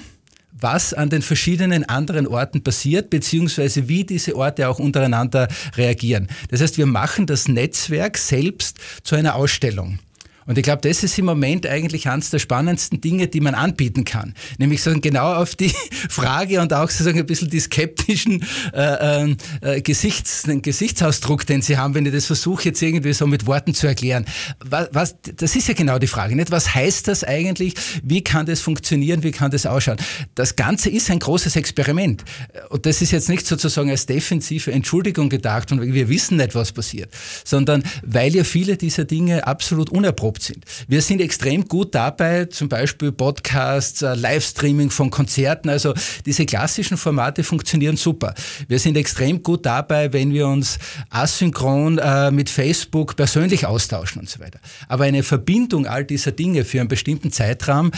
was 0.53 0.95
an 0.95 1.11
den 1.11 1.23
verschiedenen 1.23 1.85
anderen 1.85 2.29
Orten 2.29 2.63
passiert, 2.63 3.11
beziehungsweise 3.11 3.89
wie 3.89 4.05
diese 4.05 4.37
Orte 4.37 4.69
auch 4.69 4.79
untereinander 4.79 5.49
reagieren. 5.77 6.29
Das 6.51 6.61
heißt, 6.61 6.79
wir 6.79 6.87
machen 6.87 7.27
das 7.27 7.49
Netzwerk 7.49 8.17
selbst 8.17 8.79
zu 9.03 9.17
einer 9.17 9.35
Ausstellung. 9.35 9.99
Und 10.47 10.59
ich 10.59 10.65
glaube, 10.65 10.89
das 10.89 11.03
ist 11.03 11.19
im 11.19 11.25
Moment 11.25 11.67
eigentlich 11.67 12.09
eines 12.09 12.31
der 12.31 12.39
spannendsten 12.39 13.01
Dinge, 13.01 13.27
die 13.27 13.41
man 13.41 13.55
anbieten 13.55 14.05
kann. 14.05 14.35
Nämlich 14.59 14.83
sagen, 14.83 15.01
genau 15.01 15.35
auf 15.35 15.57
die 15.57 15.73
Frage 16.09 16.61
und 16.61 16.73
auch 16.73 16.89
sozusagen 16.89 17.19
ein 17.19 17.27
bisschen 17.27 17.51
die 17.51 17.61
skeptischen 17.61 18.45
äh, 18.73 19.23
ähm, 19.23 19.37
äh, 19.61 19.81
Gesichts, 19.81 20.43
den 20.43 20.63
Gesichtsausdruck, 20.63 21.47
den 21.47 21.63
Sie 21.63 21.77
haben, 21.77 21.95
wenn 21.95 22.07
ich 22.07 22.13
das 22.13 22.27
versuche 22.27 22.65
jetzt 22.67 22.81
irgendwie 22.81 23.13
so 23.13 23.27
mit 23.27 23.47
Worten 23.47 23.75
zu 23.75 23.87
erklären. 23.87 24.25
Was, 24.65 24.89
was, 24.93 25.17
das 25.21 25.57
ist 25.57 25.69
ja 25.69 25.75
genau 25.75 25.99
die 25.99 26.07
Frage, 26.07 26.37
nicht? 26.37 26.51
Was 26.51 26.75
heißt 26.75 27.09
das 27.09 27.25
eigentlich? 27.25 27.75
Wie 28.03 28.23
kann 28.23 28.47
das 28.47 28.61
funktionieren? 28.61 29.23
Wie 29.23 29.33
kann 29.33 29.51
das 29.51 29.67
ausschauen? 29.67 29.99
Das 30.35 30.55
Ganze 30.55 30.91
ist 30.91 31.11
ein 31.11 31.19
großes 31.19 31.57
Experiment. 31.57 32.25
Und 32.69 32.87
das 32.87 33.03
ist 33.03 33.11
jetzt 33.11 33.29
nicht 33.29 33.47
sozusagen 33.47 33.91
als 33.91 34.07
defensive 34.07 34.71
Entschuldigung 34.71 35.29
gedacht 35.29 35.73
und 35.73 35.83
wir 35.83 36.09
wissen 36.09 36.37
nicht, 36.37 36.55
was 36.55 36.73
passiert, 36.73 37.11
sondern 37.45 37.83
weil 38.05 38.35
ja 38.35 38.45
viele 38.45 38.77
dieser 38.77 39.05
Dinge 39.05 39.47
absolut 39.47 39.91
unerprobt 39.91 40.36
erlaubt 40.37 40.43
sind. 40.43 40.65
Wir 40.89 41.03
sind 41.03 41.21
extrem 41.21 41.67
gut 41.67 41.95
dabei, 41.95 42.47
zum 42.47 42.69
Beispiel 42.69 43.13
Podcasts, 43.13 44.03
äh, 44.03 44.15
Livestreaming 44.15 44.91
von 44.91 45.11
Konzerten, 45.11 45.69
also 45.69 45.95
diese 46.25 46.47
klassischen 46.47 46.97
Formate 46.97 47.43
funktionieren 47.43 47.97
super. 47.97 48.35
Wir 48.69 48.79
sind 48.79 48.97
extrem 48.97 49.43
gut 49.43 49.67
dabei, 49.67 50.13
wenn 50.13 50.33
wir 50.33 50.47
uns 50.47 50.79
asynchron 51.11 51.99
äh, 51.99 52.31
mit 52.31 52.51
Facebook 52.51 53.17
persönlich 53.17 53.67
austauschen 53.67 54.21
und 54.21 54.29
so 54.29 54.41
weiter. 54.41 54.61
Aber 54.89 55.05
eine 55.05 55.23
Verbindung 55.23 55.87
all 55.87 56.05
dieser 56.05 56.33
Dinge 56.33 56.65
für 56.65 56.81
einen 56.81 56.89
bestimmten 56.89 57.33
Zeitraum, 57.33 57.91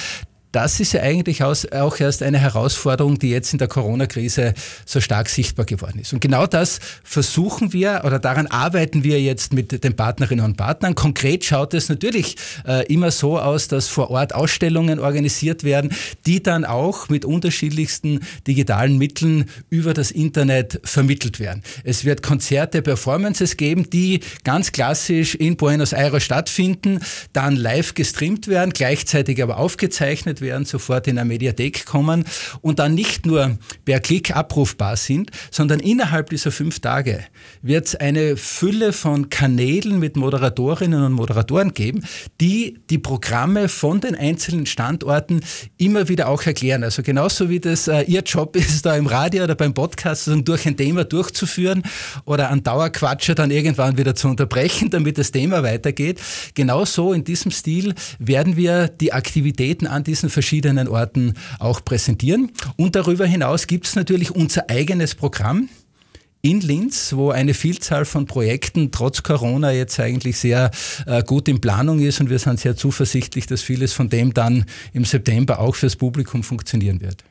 das 0.52 0.80
ist 0.80 0.92
ja 0.92 1.02
eigentlich 1.02 1.42
auch 1.42 2.00
erst 2.00 2.22
eine 2.22 2.38
Herausforderung, 2.38 3.18
die 3.18 3.30
jetzt 3.30 3.52
in 3.52 3.58
der 3.58 3.68
Corona-Krise 3.68 4.54
so 4.86 5.00
stark 5.00 5.28
sichtbar 5.28 5.66
geworden 5.66 5.98
ist. 5.98 6.12
Und 6.12 6.20
genau 6.20 6.46
das 6.46 6.80
versuchen 7.04 7.72
wir 7.72 8.02
oder 8.04 8.18
daran 8.18 8.46
arbeiten 8.46 9.04
wir 9.04 9.20
jetzt 9.20 9.52
mit 9.52 9.84
den 9.84 9.94
Partnerinnen 9.94 10.44
und 10.44 10.56
Partnern. 10.56 10.94
Konkret 10.94 11.44
schaut 11.44 11.74
es 11.74 11.88
natürlich 11.88 12.36
äh, 12.66 12.86
immer 12.92 13.10
so 13.10 13.38
aus, 13.38 13.68
dass 13.68 13.88
vor 13.88 14.10
Ort 14.10 14.34
Ausstellungen 14.34 15.00
organisiert 15.00 15.64
werden, 15.64 15.92
die 16.26 16.42
dann 16.42 16.64
auch 16.64 17.08
mit 17.08 17.24
unterschiedlichsten 17.24 18.20
digitalen 18.46 18.96
Mitteln 18.96 19.46
über 19.68 19.92
das 19.92 20.10
Internet 20.10 20.80
vermittelt 20.84 21.40
werden. 21.40 21.62
Es 21.84 22.04
wird 22.04 22.22
Konzerte, 22.22 22.82
Performances 22.82 23.56
geben, 23.56 23.90
die 23.90 24.20
ganz 24.44 24.72
klassisch 24.72 25.34
in 25.34 25.56
Buenos 25.56 25.92
Aires 25.92 26.22
stattfinden, 26.22 27.00
dann 27.32 27.56
live 27.56 27.94
gestreamt 27.94 28.48
werden, 28.48 28.72
gleichzeitig 28.72 29.42
aber 29.42 29.58
aufgezeichnet 29.58 30.37
werden, 30.40 30.64
sofort 30.64 31.06
in 31.06 31.16
der 31.16 31.24
Mediathek 31.24 31.86
kommen 31.86 32.24
und 32.60 32.78
dann 32.78 32.94
nicht 32.94 33.26
nur 33.26 33.58
per 33.84 34.00
Klick 34.00 34.34
abrufbar 34.34 34.96
sind, 34.96 35.30
sondern 35.50 35.80
innerhalb 35.80 36.30
dieser 36.30 36.50
fünf 36.50 36.80
Tage 36.80 37.24
wird 37.62 37.86
es 37.86 37.96
eine 37.96 38.36
Fülle 38.36 38.92
von 38.92 39.30
Kanälen 39.30 39.98
mit 39.98 40.16
Moderatorinnen 40.16 41.02
und 41.02 41.12
Moderatoren 41.12 41.74
geben, 41.74 42.04
die 42.40 42.78
die 42.90 42.98
Programme 42.98 43.68
von 43.68 44.00
den 44.00 44.14
einzelnen 44.14 44.66
Standorten 44.66 45.40
immer 45.76 46.08
wieder 46.08 46.28
auch 46.28 46.42
erklären. 46.42 46.84
Also 46.84 47.02
genauso 47.02 47.48
wie 47.48 47.60
das 47.60 47.88
äh, 47.88 48.02
Ihr 48.02 48.22
Job 48.22 48.56
ist, 48.56 48.84
da 48.86 48.96
im 48.96 49.06
Radio 49.06 49.44
oder 49.44 49.54
beim 49.54 49.74
Podcast 49.74 50.28
also 50.28 50.40
durch 50.40 50.66
ein 50.66 50.76
Thema 50.76 51.04
durchzuführen 51.04 51.82
oder 52.24 52.50
einen 52.50 52.62
Dauerquatscher 52.62 53.34
dann 53.34 53.50
irgendwann 53.50 53.98
wieder 53.98 54.14
zu 54.14 54.28
unterbrechen, 54.28 54.90
damit 54.90 55.18
das 55.18 55.30
Thema 55.30 55.62
weitergeht. 55.62 56.20
Genauso 56.54 57.12
in 57.12 57.24
diesem 57.24 57.50
Stil 57.50 57.94
werden 58.18 58.56
wir 58.56 58.88
die 58.88 59.12
Aktivitäten 59.12 59.86
an 59.86 60.04
diesen 60.04 60.27
verschiedenen 60.30 60.88
Orten 60.88 61.34
auch 61.58 61.84
präsentieren. 61.84 62.52
Und 62.76 62.96
darüber 62.96 63.26
hinaus 63.26 63.66
gibt 63.66 63.86
es 63.86 63.96
natürlich 63.96 64.30
unser 64.30 64.68
eigenes 64.70 65.14
Programm 65.14 65.68
in 66.40 66.60
Linz, 66.60 67.12
wo 67.14 67.30
eine 67.30 67.52
Vielzahl 67.52 68.04
von 68.04 68.26
Projekten 68.26 68.92
trotz 68.92 69.22
Corona 69.22 69.72
jetzt 69.72 69.98
eigentlich 69.98 70.38
sehr 70.38 70.70
äh, 71.06 71.22
gut 71.24 71.48
in 71.48 71.60
Planung 71.60 71.98
ist 71.98 72.20
und 72.20 72.30
wir 72.30 72.38
sind 72.38 72.60
sehr 72.60 72.76
zuversichtlich, 72.76 73.46
dass 73.46 73.62
vieles 73.62 73.92
von 73.92 74.08
dem 74.08 74.32
dann 74.32 74.64
im 74.92 75.04
September 75.04 75.58
auch 75.58 75.74
fürs 75.74 75.96
Publikum 75.96 76.42
funktionieren 76.42 77.00
wird. 77.00 77.24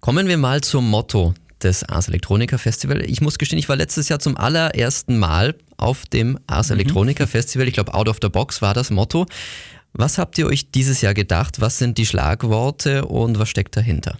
Kommen 0.00 0.26
wir 0.26 0.36
mal 0.36 0.60
zum 0.60 0.90
Motto 0.90 1.34
des 1.62 1.84
Ars 1.84 2.08
Electronica 2.08 2.58
Festival. 2.58 3.02
Ich 3.08 3.20
muss 3.20 3.38
gestehen, 3.38 3.58
ich 3.58 3.68
war 3.68 3.76
letztes 3.76 4.08
Jahr 4.08 4.18
zum 4.18 4.36
allerersten 4.36 5.18
Mal 5.18 5.54
auf 5.76 6.04
dem 6.06 6.38
Ars 6.46 6.68
mhm. 6.68 6.76
Electronica 6.76 7.26
Festival. 7.26 7.68
Ich 7.68 7.74
glaube, 7.74 7.94
Out 7.94 8.08
of 8.08 8.18
the 8.20 8.28
Box 8.28 8.62
war 8.62 8.74
das 8.74 8.90
Motto. 8.90 9.26
Was 9.92 10.18
habt 10.18 10.38
ihr 10.38 10.46
euch 10.46 10.70
dieses 10.70 11.00
Jahr 11.02 11.14
gedacht? 11.14 11.60
Was 11.60 11.78
sind 11.78 11.98
die 11.98 12.06
Schlagworte 12.06 13.04
und 13.04 13.38
was 13.38 13.48
steckt 13.48 13.76
dahinter? 13.76 14.16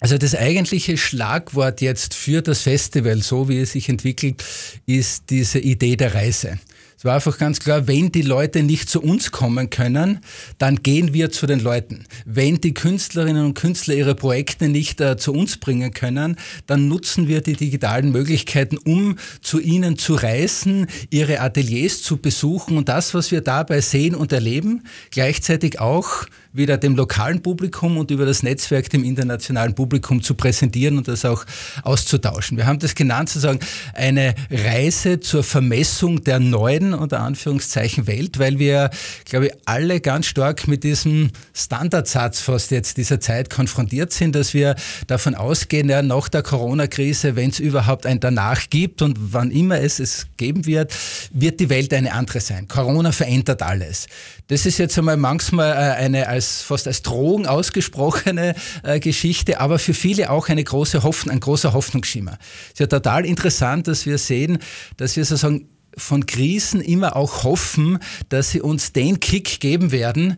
Also 0.00 0.18
das 0.18 0.34
eigentliche 0.34 0.96
Schlagwort 0.98 1.80
jetzt 1.80 2.14
für 2.14 2.42
das 2.42 2.62
Festival, 2.62 3.22
so 3.22 3.48
wie 3.48 3.60
es 3.60 3.72
sich 3.72 3.88
entwickelt, 3.88 4.42
ist 4.84 5.30
diese 5.30 5.60
Idee 5.60 5.96
der 5.96 6.14
Reise. 6.14 6.58
Es 7.02 7.04
war 7.04 7.16
einfach 7.16 7.36
ganz 7.36 7.58
klar, 7.58 7.88
wenn 7.88 8.12
die 8.12 8.22
Leute 8.22 8.62
nicht 8.62 8.88
zu 8.88 9.02
uns 9.02 9.32
kommen 9.32 9.70
können, 9.70 10.20
dann 10.58 10.84
gehen 10.84 11.12
wir 11.12 11.32
zu 11.32 11.48
den 11.48 11.58
Leuten. 11.58 12.04
Wenn 12.26 12.60
die 12.60 12.74
Künstlerinnen 12.74 13.44
und 13.44 13.54
Künstler 13.54 13.96
ihre 13.96 14.14
Projekte 14.14 14.68
nicht 14.68 15.00
äh, 15.00 15.16
zu 15.16 15.32
uns 15.32 15.56
bringen 15.56 15.92
können, 15.92 16.36
dann 16.68 16.86
nutzen 16.86 17.26
wir 17.26 17.40
die 17.40 17.54
digitalen 17.54 18.12
Möglichkeiten, 18.12 18.78
um 18.78 19.16
zu 19.40 19.58
ihnen 19.58 19.98
zu 19.98 20.14
reisen, 20.14 20.86
ihre 21.10 21.40
Ateliers 21.40 22.02
zu 22.02 22.18
besuchen 22.18 22.76
und 22.76 22.88
das, 22.88 23.14
was 23.14 23.32
wir 23.32 23.40
dabei 23.40 23.80
sehen 23.80 24.14
und 24.14 24.32
erleben, 24.32 24.84
gleichzeitig 25.10 25.80
auch 25.80 26.26
wieder 26.52 26.76
dem 26.76 26.96
lokalen 26.96 27.42
Publikum 27.42 27.96
und 27.96 28.10
über 28.10 28.26
das 28.26 28.42
Netzwerk 28.42 28.90
dem 28.90 29.04
internationalen 29.04 29.74
Publikum 29.74 30.22
zu 30.22 30.34
präsentieren 30.34 30.98
und 30.98 31.08
das 31.08 31.24
auch 31.24 31.44
auszutauschen. 31.82 32.56
Wir 32.56 32.66
haben 32.66 32.78
das 32.78 32.94
genannt 32.94 33.30
sozusagen 33.30 33.60
eine 33.94 34.34
Reise 34.50 35.20
zur 35.20 35.44
Vermessung 35.44 36.22
der 36.24 36.40
neuen 36.40 36.94
unter 36.94 37.20
Anführungszeichen 37.20 38.06
Welt, 38.06 38.38
weil 38.38 38.58
wir, 38.58 38.90
glaube 39.24 39.46
ich, 39.46 39.52
alle 39.64 40.00
ganz 40.00 40.26
stark 40.26 40.68
mit 40.68 40.84
diesem 40.84 41.30
Standardsatz 41.54 42.40
fast 42.40 42.70
jetzt 42.70 42.96
dieser 42.96 43.20
Zeit 43.20 43.50
konfrontiert 43.50 44.12
sind, 44.12 44.34
dass 44.34 44.54
wir 44.54 44.74
davon 45.06 45.34
ausgehen, 45.34 45.88
ja, 45.88 46.02
nach 46.02 46.28
der 46.28 46.42
Corona-Krise, 46.42 47.36
wenn 47.36 47.50
es 47.50 47.58
überhaupt 47.58 48.06
ein 48.06 48.20
Danach 48.20 48.68
gibt 48.68 49.02
und 49.02 49.16
wann 49.32 49.50
immer 49.50 49.80
es 49.80 49.98
es 49.98 50.26
geben 50.36 50.66
wird, 50.66 50.92
wird 51.32 51.60
die 51.60 51.70
Welt 51.70 51.94
eine 51.94 52.12
andere 52.12 52.40
sein. 52.40 52.68
Corona 52.68 53.12
verändert 53.12 53.62
alles. 53.62 54.06
Das 54.48 54.66
ist 54.66 54.78
jetzt 54.78 54.98
einmal 54.98 55.16
manchmal 55.16 55.72
äh, 55.72 56.02
eine 56.02 56.28
als, 56.28 56.41
fast 56.62 56.86
als 56.86 57.02
Drohung 57.02 57.46
ausgesprochene 57.46 58.54
äh, 58.82 59.00
Geschichte, 59.00 59.60
aber 59.60 59.78
für 59.78 59.94
viele 59.94 60.30
auch 60.30 60.48
eine 60.48 60.64
große 60.64 61.02
Hoffnung, 61.02 61.34
ein 61.34 61.40
großer 61.40 61.72
Hoffnungsschimmer. 61.72 62.38
Es 62.66 62.72
ist 62.72 62.80
ja 62.80 62.86
total 62.86 63.24
interessant, 63.24 63.88
dass 63.88 64.06
wir 64.06 64.18
sehen, 64.18 64.58
dass 64.96 65.16
wir 65.16 65.24
sozusagen 65.24 65.68
von 65.96 66.26
Krisen 66.26 66.80
immer 66.80 67.16
auch 67.16 67.44
hoffen, 67.44 67.98
dass 68.28 68.50
sie 68.50 68.60
uns 68.60 68.92
den 68.92 69.20
Kick 69.20 69.60
geben 69.60 69.92
werden, 69.92 70.36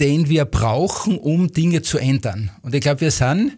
den 0.00 0.28
wir 0.28 0.44
brauchen, 0.44 1.16
um 1.18 1.52
Dinge 1.52 1.82
zu 1.82 1.98
ändern. 1.98 2.50
Und 2.62 2.74
ich 2.74 2.80
glaube, 2.80 3.00
wir 3.00 3.10
sind 3.10 3.52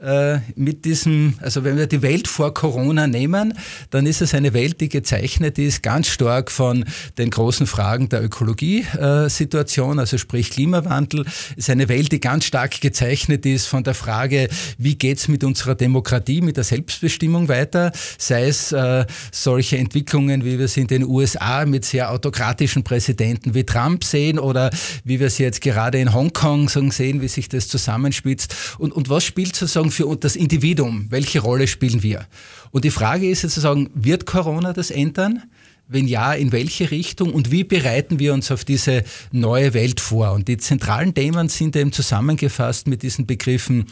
äh, 0.00 0.38
mit 0.56 0.84
diesem, 0.84 1.34
also 1.40 1.62
wenn 1.62 1.76
wir 1.76 1.86
die 1.86 2.02
Welt 2.02 2.26
vor 2.26 2.52
Corona 2.52 3.06
nehmen, 3.06 3.54
dann 3.90 4.06
ist 4.06 4.20
es 4.20 4.34
eine 4.34 4.52
Welt, 4.54 4.80
die 4.80 4.88
gezeichnet 4.88 5.58
ist 5.58 5.82
ganz 5.82 6.08
stark 6.08 6.50
von 6.50 6.84
den 7.16 7.30
großen 7.30 7.66
Fragen 7.66 8.08
der 8.08 8.24
Ökologiesituation, 8.24 9.98
also 9.98 10.18
sprich 10.18 10.50
Klimawandel. 10.50 11.24
Es 11.52 11.56
ist 11.56 11.70
eine 11.70 11.88
Welt, 11.88 12.10
die 12.10 12.20
ganz 12.20 12.44
stark 12.44 12.80
gezeichnet 12.80 13.46
ist 13.46 13.66
von 13.66 13.84
der 13.84 13.94
Frage, 13.94 14.48
wie 14.78 14.96
geht's 14.96 15.28
mit 15.28 15.44
unserer 15.44 15.76
Demokratie, 15.76 16.40
mit 16.40 16.56
der 16.56 16.64
Selbstbestimmung 16.64 17.48
weiter, 17.48 17.92
sei 18.18 18.48
es 18.48 18.72
äh, 18.72 19.06
solche 19.30 19.78
Entwicklungen, 19.78 20.44
wie 20.44 20.58
wir 20.58 20.66
sie 20.66 20.80
in 20.80 20.86
den 20.88 21.04
USA 21.04 21.64
mit 21.66 21.84
sehr 21.84 22.10
autokratischen 22.10 22.82
Präsidenten 22.82 23.54
wie 23.54 23.64
Trump 23.64 24.02
sehen 24.02 24.38
oder 24.40 24.70
wie 25.04 25.20
wir 25.20 25.30
sie 25.30 25.44
jetzt 25.44 25.60
gerade 25.60 25.83
gerade 25.84 26.00
in 26.00 26.14
Hongkong 26.14 26.70
sehen, 26.90 27.20
wie 27.20 27.28
sich 27.28 27.50
das 27.50 27.68
zusammenspitzt. 27.68 28.76
Und, 28.78 28.92
und 28.92 29.10
was 29.10 29.22
spielt 29.22 29.54
sozusagen 29.54 29.90
für 29.90 30.16
das 30.16 30.34
Individuum? 30.34 31.06
Welche 31.10 31.40
Rolle 31.40 31.66
spielen 31.66 32.02
wir? 32.02 32.26
Und 32.70 32.84
die 32.84 32.90
Frage 32.90 33.28
ist 33.28 33.42
sozusagen, 33.42 33.90
wird 33.94 34.24
Corona 34.24 34.72
das 34.72 34.90
ändern? 34.90 35.42
Wenn 35.86 36.08
ja, 36.08 36.32
in 36.32 36.50
welche 36.52 36.90
Richtung 36.90 37.34
und 37.34 37.50
wie 37.50 37.64
bereiten 37.64 38.18
wir 38.18 38.32
uns 38.32 38.50
auf 38.50 38.64
diese 38.64 39.04
neue 39.32 39.74
Welt 39.74 40.00
vor? 40.00 40.32
Und 40.32 40.48
die 40.48 40.56
zentralen 40.56 41.12
Themen 41.12 41.50
sind 41.50 41.76
eben 41.76 41.92
zusammengefasst 41.92 42.88
mit 42.88 43.02
diesen 43.02 43.26
Begriffen 43.26 43.84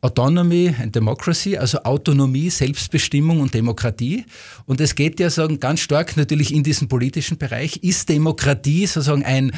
Autonomy 0.00 0.74
and 0.80 0.94
Democracy, 0.94 1.58
also 1.58 1.82
Autonomie, 1.82 2.48
Selbstbestimmung 2.48 3.40
und 3.40 3.52
Demokratie. 3.52 4.24
Und 4.64 4.80
es 4.80 4.94
geht 4.94 5.20
ja 5.20 5.28
sagen, 5.28 5.60
ganz 5.60 5.80
stark 5.80 6.16
natürlich 6.16 6.54
in 6.54 6.62
diesen 6.62 6.88
politischen 6.88 7.36
Bereich. 7.36 7.82
Ist 7.82 8.08
Demokratie 8.08 8.86
sozusagen 8.86 9.24
ein 9.24 9.52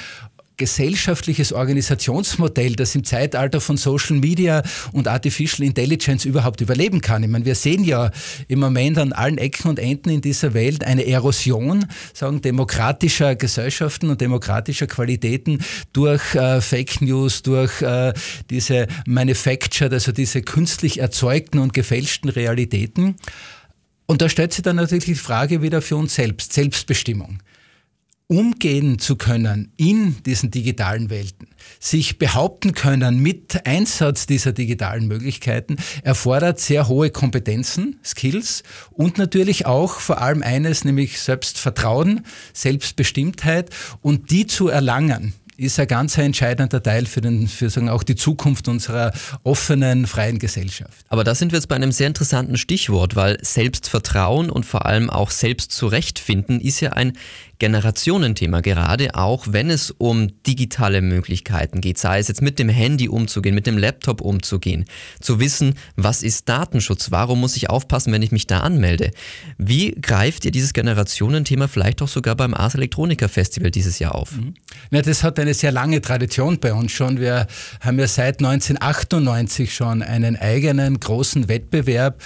gesellschaftliches 0.59 1.53
Organisationsmodell, 1.53 2.77
das 2.77 2.95
im 2.95 3.05
Zeitalter 3.05 3.61
von 3.61 3.77
Social 3.77 4.17
Media 4.17 4.63
und 4.93 5.09
Artificial 5.09 5.67
Intelligence 5.67 6.27
überhaupt 6.27 6.61
überleben 6.61 7.01
kann. 7.01 7.23
Ich 7.23 7.31
meine, 7.31 7.45
wir 7.45 7.55
sehen 7.55 7.85
ja 7.85 8.11
im 8.49 8.59
Moment 8.61 8.99
an 8.99 9.13
allen 9.13 9.39
Ecken 9.39 9.69
und 9.69 9.79
Enden 9.79 10.11
in 10.11 10.21
dieser 10.21 10.53
Welt 10.53 10.85
eine 10.85 11.07
Erosion, 11.07 11.87
sagen, 12.13 12.43
demokratischer 12.43 13.37
Gesellschaften 13.37 14.11
und 14.11 14.21
demokratischer 14.21 14.87
Qualitäten 14.87 15.61
durch 15.93 16.35
äh, 16.35 16.61
Fake 16.61 17.01
News, 17.01 17.43
durch 17.43 17.81
äh, 17.81 18.13
diese 18.51 18.89
Manufactured, 19.07 19.93
also 19.93 20.13
diese 20.13 20.43
künstlich 20.43 20.99
erzeugten 20.99 21.61
und 21.61 21.73
gefälschten 21.73 22.29
Realitäten. 22.29 23.17
Und 24.07 24.23
da 24.23 24.29
stellt 24.29 24.53
sich 24.53 24.63
dann 24.63 24.77
natürlich 24.77 25.05
die 25.05 25.15
Frage 25.15 25.63
wieder 25.63 25.83
für 25.83 25.97
uns 25.97 26.15
selbst, 26.15 26.53
Selbstbestimmung 26.53 27.39
umgehen 28.29 28.99
zu 28.99 29.17
können 29.17 29.73
in 29.79 30.23
diesen 30.25 30.51
digitalen 30.51 31.09
Welten, 31.09 31.49
sich 31.81 32.19
behaupten 32.19 32.73
können 32.75 33.21
mit 33.21 33.67
Einsatz 33.67 34.27
dieser 34.27 34.53
digitalen 34.53 35.09
Möglichkeiten, 35.09 35.77
erfordert 36.03 36.61
sehr 36.61 36.89
hohe 36.89 37.09
Kompetenzen, 37.09 37.99
Skills 38.05 38.63
und 38.91 39.17
natürlich 39.17 39.65
auch 39.65 39.95
vor 39.95 40.21
allem 40.21 40.43
eines, 40.43 40.85
nämlich 40.85 41.19
Selbstvertrauen, 41.21 42.27
Selbstbestimmtheit 42.53 43.71
und 44.03 44.31
die 44.31 44.47
zu 44.47 44.69
erlangen 44.69 45.33
ist 45.59 45.81
ein 45.81 45.89
ganz 45.89 46.17
entscheidender 46.17 46.81
Teil 46.81 47.05
für, 47.07 47.21
den, 47.21 47.49
für 47.49 47.69
sagen, 47.69 47.89
auch 47.89 48.05
die 48.05 48.15
Zukunft 48.15 48.69
unserer 48.69 49.13
offenen, 49.43 50.07
freien 50.07 50.39
Gesellschaft. 50.39 51.05
Aber 51.09 51.25
da 51.25 51.35
sind 51.35 51.51
wir 51.51 51.59
jetzt 51.59 51.67
bei 51.67 51.75
einem 51.75 51.91
sehr 51.91 52.07
interessanten 52.07 52.57
Stichwort, 52.57 53.17
weil 53.17 53.39
Selbstvertrauen 53.43 54.51
und 54.51 54.65
vor 54.65 54.87
allem 54.87 55.11
auch 55.11 55.33
Selbstzurechtfinden 55.33 56.61
ist 56.61 56.79
ja 56.81 56.93
ein 56.93 57.15
Generationenthema, 57.59 58.61
gerade 58.61 59.15
auch 59.15 59.47
wenn 59.51 59.71
es 59.71 59.91
um 59.91 60.29
digitale 60.45 61.01
Möglichkeiten 61.01 61.81
geht, 61.81 61.99
sei 61.99 62.19
es 62.19 62.29
jetzt 62.29 62.43
mit 62.43 62.59
dem 62.59 62.69
Handy 62.69 63.09
umzugehen, 63.09 63.55
mit 63.55 63.67
dem 63.67 63.79
Laptop 63.79 64.21
umzugehen, 64.21 64.85
zu 65.21 65.41
wissen, 65.41 65.75
was 65.97 66.23
ist 66.23 66.49
Datenschutz, 66.49 67.11
warum 67.11 67.41
muss 67.41 67.57
ich 67.57 67.69
aufpassen, 67.69 68.13
wenn 68.13 68.23
ich 68.23 68.33
mich 68.33 68.47
da 68.47 68.61
anmelde. 68.61 69.11
Wie 69.59 69.93
greift 69.93 70.45
ihr 70.45 70.51
dieses 70.51 70.73
Generationenthema 70.73 71.69
vielleicht 71.69 72.01
auch 72.03 72.09
sogar 72.09 72.37
beim 72.37 72.55
Ars 72.55 72.75
Electronica 72.75 73.29
Festival 73.29 73.71
dieses 73.71 73.99
Jahr 73.99 74.15
auf? 74.15 74.33
Mhm. 74.33 74.55
Ja, 74.91 75.03
das 75.03 75.25
hat 75.25 75.39
eine 75.39 75.55
sehr 75.55 75.73
lange 75.73 76.01
Tradition 76.01 76.59
bei 76.61 76.73
uns 76.73 76.93
schon. 76.93 77.19
Wir 77.19 77.47
haben 77.81 77.99
ja 77.99 78.07
seit 78.07 78.39
1998 78.39 79.75
schon 79.75 80.03
einen 80.03 80.37
eigenen 80.37 81.01
großen 81.01 81.49
Wettbewerb, 81.49 82.23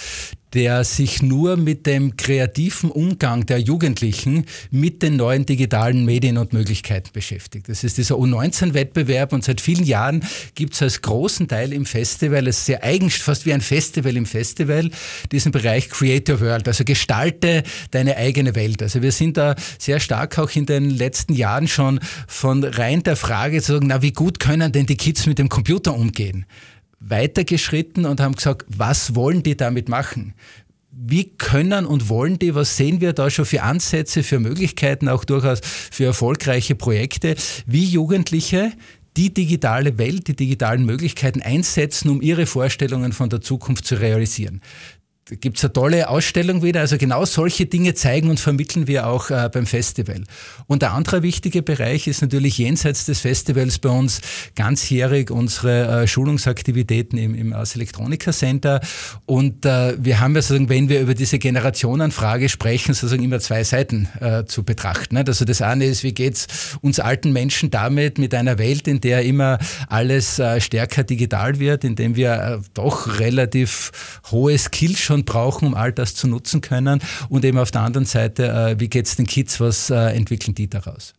der 0.53 0.83
sich 0.83 1.21
nur 1.21 1.57
mit 1.57 1.85
dem 1.85 2.15
kreativen 2.15 2.91
Umgang 2.91 3.45
der 3.45 3.59
Jugendlichen 3.59 4.45
mit 4.69 5.01
den 5.01 5.15
neuen 5.15 5.45
digitalen 5.45 6.05
Medien 6.05 6.37
und 6.37 6.53
Möglichkeiten 6.53 7.09
beschäftigt. 7.11 7.69
Das 7.69 7.83
ist 7.83 7.97
dieser 7.97 8.15
U19-Wettbewerb 8.15 9.33
und 9.33 9.43
seit 9.43 9.61
vielen 9.61 9.83
Jahren 9.83 10.23
gibt 10.55 10.73
es 10.73 10.81
als 10.81 11.01
großen 11.01 11.47
Teil 11.47 11.73
im 11.73 11.85
Festival, 11.85 12.47
es 12.47 12.59
ist 12.59 12.65
sehr 12.67 12.83
eigen, 12.83 13.09
fast 13.09 13.45
wie 13.45 13.53
ein 13.53 13.61
Festival 13.61 14.15
im 14.15 14.25
Festival, 14.25 14.89
diesen 15.31 15.51
Bereich 15.51 15.89
Creator 15.89 16.39
World, 16.39 16.67
also 16.67 16.83
gestalte 16.83 17.63
deine 17.91 18.17
eigene 18.17 18.55
Welt. 18.55 18.81
Also 18.81 19.01
wir 19.01 19.11
sind 19.11 19.37
da 19.37 19.55
sehr 19.79 19.99
stark 19.99 20.37
auch 20.37 20.51
in 20.55 20.65
den 20.65 20.89
letzten 20.89 21.33
Jahren 21.33 21.67
schon 21.67 21.99
von 22.27 22.63
rein 22.63 23.03
der 23.03 23.15
Frage 23.15 23.61
zu 23.61 23.73
sagen, 23.73 23.87
na 23.87 24.01
wie 24.01 24.11
gut 24.11 24.39
können 24.39 24.71
denn 24.71 24.85
die 24.85 24.97
Kids 24.97 25.25
mit 25.25 25.39
dem 25.39 25.49
Computer 25.49 25.93
umgehen? 25.95 26.45
Weitergeschritten 27.07 28.05
und 28.05 28.19
haben 28.19 28.35
gesagt, 28.35 28.65
was 28.69 29.15
wollen 29.15 29.43
die 29.43 29.57
damit 29.57 29.89
machen? 29.89 30.33
Wie 30.91 31.29
können 31.29 31.85
und 31.85 32.07
wollen 32.09 32.39
die, 32.39 32.55
was 32.55 32.77
sehen 32.77 33.01
wir 33.01 33.13
da 33.13 33.29
schon 33.29 33.45
für 33.45 33.63
Ansätze, 33.63 34.23
für 34.23 34.39
Möglichkeiten, 34.39 35.09
auch 35.09 35.25
durchaus 35.25 35.59
für 35.63 36.05
erfolgreiche 36.05 36.75
Projekte, 36.75 37.35
wie 37.65 37.85
Jugendliche 37.85 38.71
die 39.17 39.33
digitale 39.33 39.97
Welt, 39.97 40.27
die 40.27 40.35
digitalen 40.35 40.85
Möglichkeiten 40.85 41.41
einsetzen, 41.41 42.09
um 42.09 42.21
ihre 42.21 42.45
Vorstellungen 42.45 43.11
von 43.11 43.29
der 43.29 43.41
Zukunft 43.41 43.85
zu 43.85 43.95
realisieren 43.95 44.61
gibt 45.29 45.57
es 45.57 45.63
eine 45.63 45.73
tolle 45.73 46.09
Ausstellung 46.09 46.63
wieder. 46.63 46.81
Also 46.81 46.97
genau 46.97 47.23
solche 47.25 47.65
Dinge 47.65 47.93
zeigen 47.93 48.29
und 48.29 48.39
vermitteln 48.39 48.87
wir 48.87 49.07
auch 49.07 49.29
äh, 49.29 49.49
beim 49.51 49.65
Festival. 49.65 50.23
Und 50.67 50.81
der 50.81 50.91
andere 50.93 51.23
wichtige 51.23 51.61
Bereich 51.61 52.07
ist 52.07 52.21
natürlich 52.21 52.57
jenseits 52.57 53.05
des 53.05 53.21
Festivals 53.21 53.79
bei 53.79 53.89
uns 53.89 54.21
ganzjährig 54.55 55.31
unsere 55.31 56.03
äh, 56.03 56.07
Schulungsaktivitäten 56.07 57.17
im, 57.17 57.35
im 57.35 57.53
Ars 57.53 57.75
Electronica 57.75 58.33
Center. 58.33 58.81
Und 59.25 59.65
äh, 59.65 59.95
wir 59.97 60.19
haben 60.19 60.35
ja 60.35 60.41
sozusagen, 60.41 60.69
wenn 60.69 60.89
wir 60.89 60.99
über 60.99 61.13
diese 61.13 61.39
Generationenfrage 61.39 62.49
sprechen, 62.49 62.93
sozusagen 62.93 63.23
immer 63.23 63.39
zwei 63.39 63.63
Seiten 63.63 64.09
äh, 64.19 64.43
zu 64.45 64.63
betrachten. 64.63 65.15
Ne? 65.15 65.23
Also 65.25 65.45
das 65.45 65.61
eine 65.61 65.85
ist, 65.85 66.03
wie 66.03 66.13
geht's 66.13 66.47
uns 66.81 66.99
alten 66.99 67.31
Menschen 67.31 67.71
damit, 67.71 68.17
mit 68.17 68.35
einer 68.35 68.57
Welt, 68.57 68.87
in 68.89 68.99
der 68.99 69.23
immer 69.23 69.57
alles 69.87 70.39
äh, 70.39 70.59
stärker 70.59 71.03
digital 71.03 71.59
wird, 71.59 71.85
in 71.85 71.95
dem 71.95 72.17
wir 72.17 72.33
äh, 72.33 72.57
doch 72.73 73.19
relativ 73.19 73.91
hohe 74.29 74.57
Skills 74.57 74.99
schon 74.99 75.12
brauchen, 75.21 75.67
um 75.67 75.75
all 75.75 75.93
das 75.93 76.15
zu 76.15 76.27
nutzen 76.27 76.61
können. 76.61 76.99
Und 77.29 77.45
eben 77.45 77.59
auf 77.59 77.69
der 77.69 77.81
anderen 77.81 78.05
Seite, 78.05 78.47
äh, 78.47 78.79
wie 78.79 78.89
geht 78.89 79.05
es 79.05 79.15
den 79.15 79.27
Kids, 79.27 79.59
was 79.59 79.91
äh, 79.91 80.15
entwickeln 80.15 80.55
die 80.55 80.67
daraus? 80.67 81.13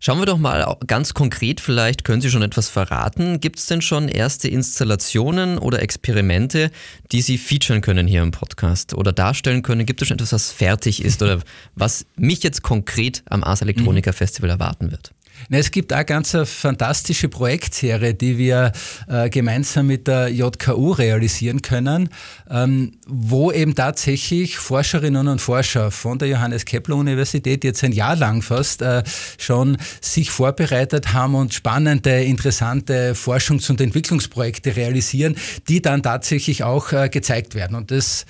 Schauen 0.00 0.20
wir 0.20 0.26
doch 0.26 0.38
mal 0.38 0.76
ganz 0.86 1.12
konkret, 1.12 1.60
vielleicht 1.60 2.04
können 2.04 2.22
Sie 2.22 2.30
schon 2.30 2.42
etwas 2.42 2.68
verraten. 2.68 3.40
Gibt 3.40 3.58
es 3.58 3.66
denn 3.66 3.82
schon 3.82 4.06
erste 4.06 4.46
Installationen 4.46 5.58
oder 5.58 5.82
Experimente, 5.82 6.70
die 7.10 7.20
Sie 7.20 7.36
featuren 7.36 7.80
können 7.80 8.06
hier 8.06 8.22
im 8.22 8.30
Podcast 8.30 8.94
oder 8.94 9.12
darstellen 9.12 9.62
können? 9.62 9.86
Gibt 9.86 10.00
es 10.00 10.06
schon 10.06 10.16
etwas, 10.16 10.32
was 10.32 10.52
fertig 10.52 11.04
ist 11.04 11.20
oder 11.20 11.40
was 11.74 12.06
mich 12.14 12.44
jetzt 12.44 12.62
konkret 12.62 13.24
am 13.28 13.42
Ars 13.42 13.60
Electronica 13.60 14.12
Festival 14.12 14.50
erwarten 14.50 14.92
wird? 14.92 15.10
Es 15.50 15.70
gibt 15.70 15.92
auch 15.92 16.04
ganz 16.04 16.34
eine 16.34 16.46
fantastische 16.46 17.28
Projektserie, 17.28 18.14
die 18.14 18.38
wir 18.38 18.72
äh, 19.08 19.30
gemeinsam 19.30 19.86
mit 19.86 20.06
der 20.06 20.28
JKU 20.28 20.92
realisieren 20.92 21.62
können, 21.62 22.10
ähm, 22.50 22.92
wo 23.06 23.50
eben 23.52 23.74
tatsächlich 23.74 24.58
Forscherinnen 24.58 25.28
und 25.28 25.40
Forscher 25.40 25.90
von 25.90 26.18
der 26.18 26.28
Johannes 26.28 26.64
Kepler 26.64 26.96
Universität 26.96 27.64
jetzt 27.64 27.82
ein 27.84 27.92
Jahr 27.92 28.16
lang 28.16 28.42
fast 28.42 28.82
äh, 28.82 29.02
schon 29.38 29.78
sich 30.00 30.30
vorbereitet 30.30 31.12
haben 31.12 31.34
und 31.34 31.54
spannende, 31.54 32.22
interessante 32.22 33.14
Forschungs- 33.14 33.70
und 33.70 33.80
Entwicklungsprojekte 33.80 34.76
realisieren, 34.76 35.36
die 35.68 35.80
dann 35.80 36.02
tatsächlich 36.02 36.64
auch 36.64 36.92
äh, 36.92 37.08
gezeigt 37.08 37.54
werden. 37.54 37.76
Und 37.76 37.90
das 37.90 38.26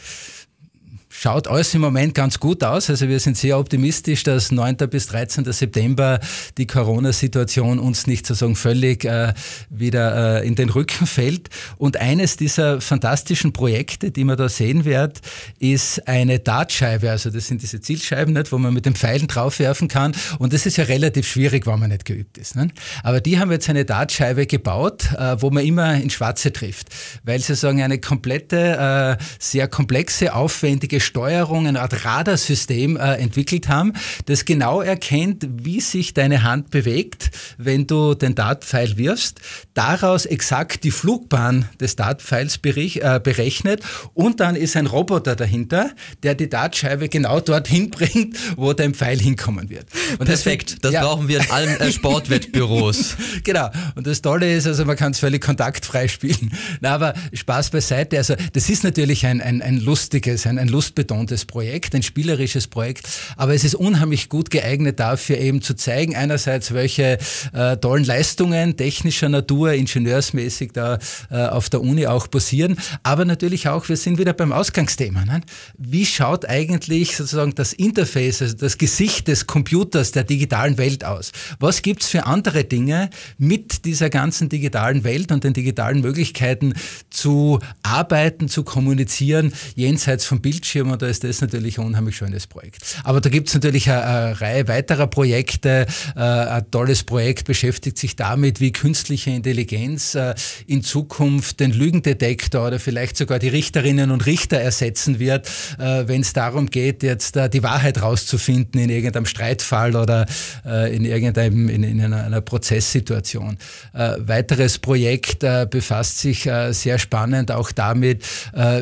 schaut 1.20 1.48
alles 1.48 1.74
im 1.74 1.80
Moment 1.80 2.14
ganz 2.14 2.38
gut 2.38 2.62
aus. 2.62 2.88
Also 2.88 3.08
wir 3.08 3.18
sind 3.18 3.36
sehr 3.36 3.58
optimistisch, 3.58 4.22
dass 4.22 4.52
9. 4.52 4.76
bis 4.88 5.08
13. 5.08 5.50
September 5.52 6.20
die 6.58 6.66
Corona-Situation 6.66 7.80
uns 7.80 8.06
nicht 8.06 8.24
sozusagen 8.24 8.54
völlig 8.54 9.04
äh, 9.04 9.34
wieder 9.68 10.42
äh, 10.42 10.46
in 10.46 10.54
den 10.54 10.68
Rücken 10.68 11.06
fällt. 11.06 11.48
Und 11.76 11.96
eines 11.96 12.36
dieser 12.36 12.80
fantastischen 12.80 13.52
Projekte, 13.52 14.12
die 14.12 14.22
man 14.22 14.36
da 14.36 14.48
sehen 14.48 14.84
wird, 14.84 15.20
ist 15.58 16.06
eine 16.06 16.38
Dartscheibe. 16.38 17.10
Also 17.10 17.30
das 17.30 17.48
sind 17.48 17.62
diese 17.62 17.80
Zielscheiben, 17.80 18.32
nicht, 18.32 18.52
wo 18.52 18.58
man 18.58 18.72
mit 18.72 18.86
den 18.86 18.94
Pfeilen 18.94 19.26
draufwerfen 19.26 19.88
kann. 19.88 20.14
Und 20.38 20.52
das 20.52 20.66
ist 20.66 20.76
ja 20.76 20.84
relativ 20.84 21.26
schwierig, 21.26 21.66
wenn 21.66 21.80
man 21.80 21.90
nicht 21.90 22.04
geübt 22.04 22.38
ist. 22.38 22.54
Nicht? 22.54 22.74
Aber 23.02 23.20
die 23.20 23.40
haben 23.40 23.50
jetzt 23.50 23.68
eine 23.68 23.84
Dartscheibe 23.84 24.46
gebaut, 24.46 25.10
äh, 25.18 25.36
wo 25.40 25.50
man 25.50 25.64
immer 25.64 25.94
in 26.00 26.10
Schwarze 26.10 26.52
trifft, 26.52 26.90
weil 27.24 27.40
sie 27.40 27.56
sagen, 27.56 27.82
eine 27.82 27.98
komplette, 27.98 29.18
äh, 29.18 29.24
sehr 29.40 29.66
komplexe, 29.66 30.32
aufwendige 30.32 31.00
Steuerung, 31.08 31.66
eine 31.66 31.80
Art 31.80 32.04
Radarsystem 32.04 32.96
äh, 32.96 33.14
entwickelt 33.14 33.68
haben, 33.68 33.94
das 34.26 34.44
genau 34.44 34.82
erkennt, 34.82 35.48
wie 35.50 35.80
sich 35.80 36.14
deine 36.14 36.42
Hand 36.42 36.70
bewegt, 36.70 37.30
wenn 37.56 37.86
du 37.86 38.14
den 38.14 38.34
Dartpfeil 38.34 38.96
wirfst, 38.96 39.40
daraus 39.74 40.26
exakt 40.26 40.84
die 40.84 40.90
Flugbahn 40.90 41.68
des 41.80 41.96
Dartpfeils 41.96 42.60
äh, 42.62 43.20
berechnet 43.22 43.82
und 44.14 44.40
dann 44.40 44.54
ist 44.54 44.76
ein 44.76 44.86
Roboter 44.86 45.34
dahinter, 45.34 45.90
der 46.22 46.34
die 46.34 46.48
Dartscheibe 46.48 47.08
genau 47.08 47.40
dorthin 47.40 47.90
bringt, 47.90 48.36
wo 48.56 48.72
dein 48.74 48.94
Pfeil 48.94 49.18
hinkommen 49.18 49.70
wird. 49.70 49.86
Und 50.18 50.26
Perfekt, 50.26 50.72
das, 50.72 50.78
das 50.80 50.92
ja. 50.92 51.04
brauchen 51.04 51.28
wir 51.28 51.40
in 51.40 51.50
allen 51.50 51.80
äh, 51.80 51.90
Sportwettbüros. 51.90 53.16
genau, 53.44 53.70
und 53.94 54.06
das 54.06 54.20
Tolle 54.20 54.54
ist, 54.54 54.66
also 54.66 54.84
man 54.84 54.96
kann 54.96 55.12
es 55.12 55.18
völlig 55.18 55.42
kontaktfrei 55.42 56.06
spielen. 56.08 56.52
Na, 56.80 56.94
aber 56.94 57.14
Spaß 57.32 57.70
beiseite, 57.70 58.18
also 58.18 58.34
das 58.52 58.68
ist 58.68 58.84
natürlich 58.84 59.26
ein, 59.26 59.40
ein, 59.40 59.62
ein 59.62 59.80
lustiges, 59.80 60.46
ein, 60.46 60.58
ein 60.58 60.68
Lust 60.68 60.94
lustbetontes 60.98 61.44
Projekt, 61.44 61.94
ein 61.94 62.02
spielerisches 62.02 62.66
Projekt, 62.66 63.08
aber 63.36 63.54
es 63.54 63.64
ist 63.64 63.74
unheimlich 63.74 64.28
gut 64.28 64.50
geeignet 64.50 64.98
dafür 64.98 65.38
eben 65.38 65.62
zu 65.62 65.74
zeigen, 65.74 66.16
einerseits 66.16 66.74
welche 66.74 67.18
äh, 67.52 67.76
tollen 67.76 68.04
Leistungen 68.04 68.76
technischer 68.76 69.28
Natur, 69.28 69.72
ingenieursmäßig 69.72 70.72
da 70.72 70.98
äh, 71.30 71.36
auf 71.46 71.70
der 71.70 71.82
Uni 71.82 72.06
auch 72.06 72.28
passieren, 72.30 72.76
aber 73.04 73.24
natürlich 73.24 73.68
auch, 73.68 73.88
wir 73.88 73.96
sind 73.96 74.18
wieder 74.18 74.32
beim 74.32 74.52
Ausgangsthema. 74.52 75.24
Ne? 75.24 75.40
Wie 75.76 76.04
schaut 76.04 76.46
eigentlich 76.46 77.16
sozusagen 77.16 77.54
das 77.54 77.72
Interface, 77.72 78.42
also 78.42 78.56
das 78.56 78.78
Gesicht 78.78 79.28
des 79.28 79.46
Computers 79.46 80.12
der 80.12 80.24
digitalen 80.24 80.78
Welt 80.78 81.04
aus? 81.04 81.32
Was 81.60 81.82
gibt 81.82 82.02
es 82.02 82.08
für 82.08 82.26
andere 82.26 82.64
Dinge 82.64 83.10
mit 83.38 83.84
dieser 83.84 84.10
ganzen 84.10 84.48
digitalen 84.48 85.04
Welt 85.04 85.30
und 85.30 85.44
den 85.44 85.52
digitalen 85.52 86.00
Möglichkeiten 86.00 86.74
zu 87.10 87.60
arbeiten, 87.82 88.48
zu 88.48 88.64
kommunizieren, 88.64 89.52
jenseits 89.76 90.24
vom 90.24 90.40
Bildschirm 90.40 90.87
Bildschirm 90.88 90.92
und 90.92 91.02
da 91.02 91.06
ist 91.06 91.24
das 91.24 91.40
natürlich 91.40 91.78
ein 91.78 91.86
unheimlich 91.86 92.16
schönes 92.16 92.46
Projekt. 92.46 92.78
Aber 93.04 93.20
da 93.20 93.28
gibt 93.28 93.48
es 93.48 93.54
natürlich 93.54 93.90
eine, 93.90 94.04
eine, 94.04 94.40
Reihe 94.40 94.68
weiterer 94.68 95.06
Projekte. 95.06 95.86
Äh, 96.16 96.20
ein 96.20 96.70
tolles 96.70 97.02
Projekt 97.02 97.44
beschäftigt 97.44 97.98
sich 97.98 98.16
damit, 98.16 98.60
wie 98.60 98.72
künstliche 98.72 99.30
Intelligenz 99.30 100.14
äh, 100.14 100.34
in 100.66 100.82
Zukunft 100.82 101.60
den 101.60 101.72
Lügendetektor 101.72 102.66
oder 102.66 102.78
vielleicht 102.78 103.16
sogar 103.16 103.38
die 103.38 103.48
Richterinnen 103.48 104.10
und 104.10 104.26
Richter 104.26 104.58
ersetzen 104.58 105.18
wird, 105.18 105.48
äh, 105.78 106.04
wenn 106.06 106.22
es 106.22 106.32
darum 106.32 106.66
geht, 106.66 107.02
jetzt 107.02 107.36
die 107.52 107.62
Wahrheit 107.62 108.02
rauszufinden 108.02 108.80
in 108.80 108.90
irgendeinem 108.90 109.26
Streitfall 109.26 109.96
oder 109.96 110.26
in 110.64 111.04
irgendeinem 111.04 111.68
in, 111.68 111.82
in 111.82 112.00
einer, 112.00 112.24
einer, 112.24 112.40
Prozesssituation. 112.40 113.58
weiteres 113.92 114.78
Projekt 114.78 115.44
befasst 115.70 116.18
sich 116.18 116.48
sehr 116.70 116.98
spannend 116.98 117.50
auch 117.50 117.72
damit, 117.72 118.24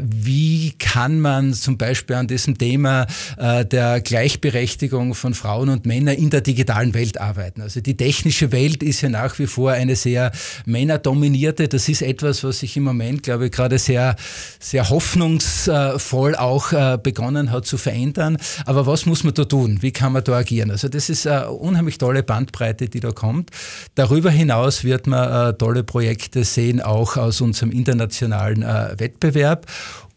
wie 0.03 0.73
kann 0.79 1.21
man 1.21 1.55
zum 1.55 1.79
Beispiel 1.79 1.96
Beispiel 1.97 2.17
an 2.17 2.27
diesem 2.27 2.59
Thema 2.59 3.07
äh, 3.39 3.65
der 3.65 4.03
Gleichberechtigung 4.03 5.15
von 5.15 5.33
Frauen 5.33 5.71
und 5.71 5.87
Männern 5.87 6.15
in 6.15 6.29
der 6.29 6.43
digitalen 6.43 6.93
Welt 6.93 7.19
arbeiten. 7.19 7.63
Also 7.63 7.81
die 7.81 7.97
technische 7.97 8.53
Welt 8.53 8.83
ist 8.83 9.01
ja 9.01 9.09
nach 9.09 9.39
wie 9.39 9.47
vor 9.47 9.73
eine 9.73 9.97
sehr 9.97 10.31
männerdominierte. 10.67 11.69
Das 11.69 11.89
ist 11.89 12.03
etwas, 12.03 12.45
was 12.45 12.59
sich 12.59 12.77
im 12.77 12.83
Moment, 12.83 13.23
glaube 13.23 13.47
ich, 13.47 13.53
gerade 13.53 13.79
sehr, 13.79 14.15
sehr 14.61 14.91
hoffnungsvoll 14.91 16.37
auch 16.37 16.73
äh, 16.73 16.99
begonnen 17.03 17.51
hat 17.51 17.65
zu 17.65 17.79
verändern. 17.79 18.37
Aber 18.67 18.87
was 18.87 19.07
muss 19.07 19.25
man 19.25 19.33
da 19.33 19.45
tun? 19.45 19.79
Wie 19.81 19.91
kann 19.91 20.13
man 20.13 20.23
da 20.23 20.35
agieren? 20.35 20.71
Also 20.71 20.91
das 20.91 21.09
ist 21.09 21.27
eine 21.27 21.51
unheimlich 21.51 21.97
tolle 21.97 22.23
Bandbreite, 22.23 22.91
die 22.91 23.01
da 23.01 23.13
kommt. 23.13 23.51
Darüber 23.95 24.31
hinaus 24.31 24.85
wird 24.85 25.07
man 25.07 25.51
äh, 25.51 25.57
tolle 25.57 25.83
Projekte 25.83 26.45
sehen, 26.45 26.83
auch 26.83 27.17
aus 27.17 27.41
unserem 27.41 27.71
internationalen 27.71 28.63
Wettbewerb. 28.63 29.67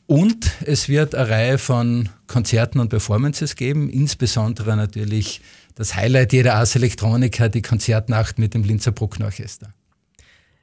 Und 0.09 0.49
es 0.65 0.89
wird 0.89 1.13
eine 1.13 1.29
Reihe 1.29 1.57
von 1.59 2.09
Konzerten 2.25 2.79
und 2.79 2.89
Performances 2.89 3.55
geben, 3.55 3.91
insbesondere 3.91 4.75
natürlich 4.75 5.39
das 5.75 5.93
Highlight 5.93 6.33
jeder 6.33 6.55
Ars 6.55 6.75
Electronica, 6.75 7.47
die 7.47 7.61
Konzertnacht 7.61 8.39
mit 8.39 8.55
dem 8.55 8.63
Linzer 8.63 8.91
Brucknerorchester. 8.91 9.71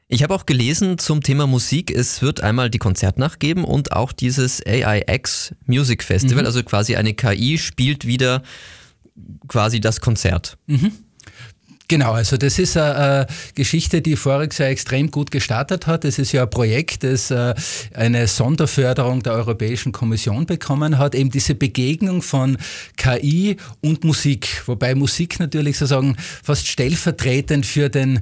Ich 0.08 0.24
habe 0.24 0.34
auch 0.34 0.46
gelesen 0.46 0.98
zum 0.98 1.22
Thema 1.22 1.46
Musik, 1.46 1.92
es 1.92 2.22
wird 2.22 2.40
einmal 2.40 2.70
die 2.70 2.78
Konzertnacht 2.78 3.38
geben 3.38 3.62
und 3.62 3.92
auch 3.92 4.10
dieses 4.10 4.66
AIX 4.66 5.54
Music 5.66 6.02
Festival, 6.02 6.42
mhm. 6.42 6.46
also 6.46 6.64
quasi 6.64 6.96
eine 6.96 7.14
KI 7.14 7.56
spielt 7.58 8.04
wieder 8.04 8.42
quasi 9.46 9.80
das 9.80 10.00
Konzert. 10.00 10.58
Mhm. 10.66 10.90
Genau, 11.88 12.12
also 12.12 12.36
das 12.36 12.58
ist 12.58 12.76
eine 12.76 13.28
Geschichte, 13.54 14.02
die 14.02 14.16
voriges 14.16 14.58
Jahr 14.58 14.70
extrem 14.70 15.10
gut 15.10 15.30
gestartet 15.30 15.86
hat. 15.86 16.04
Es 16.04 16.18
ist 16.18 16.32
ja 16.32 16.42
ein 16.42 16.50
Projekt, 16.50 17.04
das 17.04 17.30
äh, 17.30 17.54
eine 17.94 18.26
Sonderförderung 18.26 19.22
der 19.22 19.34
Europäischen 19.34 19.92
Kommission 19.92 20.46
bekommen 20.46 20.98
hat, 20.98 21.14
eben 21.14 21.30
diese 21.30 21.54
Begegnung 21.54 22.22
von 22.22 22.58
KI 22.96 23.56
und 23.82 24.02
Musik, 24.02 24.64
wobei 24.66 24.96
Musik 24.96 25.38
natürlich 25.38 25.78
sozusagen 25.78 26.16
fast 26.18 26.66
stellvertretend 26.66 27.64
für 27.64 27.88
den 27.88 28.20